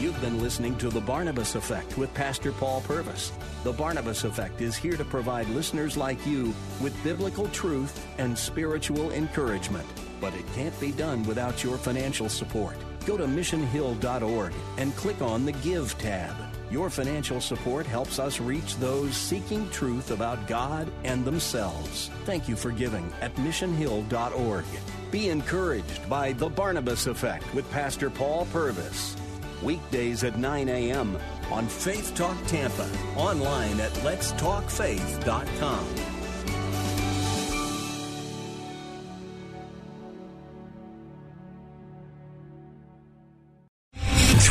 You've 0.00 0.20
been 0.20 0.40
listening 0.40 0.76
to 0.78 0.88
The 0.88 1.00
Barnabas 1.00 1.56
Effect 1.56 1.98
with 1.98 2.12
Pastor 2.14 2.52
Paul 2.52 2.80
Purvis. 2.82 3.32
The 3.64 3.72
Barnabas 3.72 4.24
Effect 4.24 4.60
is 4.60 4.76
here 4.76 4.96
to 4.96 5.04
provide 5.04 5.48
listeners 5.48 5.96
like 5.96 6.24
you 6.26 6.54
with 6.80 6.94
biblical 7.04 7.48
truth 7.48 8.06
and 8.18 8.38
spiritual 8.38 9.10
encouragement. 9.12 9.86
but 10.20 10.34
it 10.34 10.44
can't 10.54 10.78
be 10.80 10.92
done 10.92 11.22
without 11.24 11.62
your 11.62 11.78
financial 11.78 12.28
support. 12.28 12.76
Go 13.06 13.16
to 13.16 13.24
missionhill.org 13.24 14.52
and 14.76 14.96
click 14.96 15.22
on 15.22 15.44
the 15.44 15.52
Give 15.52 15.96
tab. 15.98 16.47
Your 16.70 16.90
financial 16.90 17.40
support 17.40 17.86
helps 17.86 18.18
us 18.18 18.40
reach 18.40 18.76
those 18.76 19.16
seeking 19.16 19.70
truth 19.70 20.10
about 20.10 20.46
God 20.46 20.90
and 21.04 21.24
themselves. 21.24 22.10
Thank 22.24 22.48
you 22.48 22.56
for 22.56 22.70
giving 22.70 23.10
at 23.22 23.34
missionhill.org. 23.36 24.64
Be 25.10 25.30
encouraged 25.30 26.08
by 26.08 26.32
The 26.32 26.50
Barnabas 26.50 27.06
Effect 27.06 27.54
with 27.54 27.70
Pastor 27.70 28.10
Paul 28.10 28.46
Purvis. 28.52 29.16
Weekdays 29.62 30.24
at 30.24 30.38
9 30.38 30.68
a.m. 30.68 31.18
on 31.50 31.66
Faith 31.66 32.14
Talk 32.14 32.36
Tampa, 32.46 32.88
online 33.16 33.80
at 33.80 33.92
letstalkfaith.com. 33.92 36.07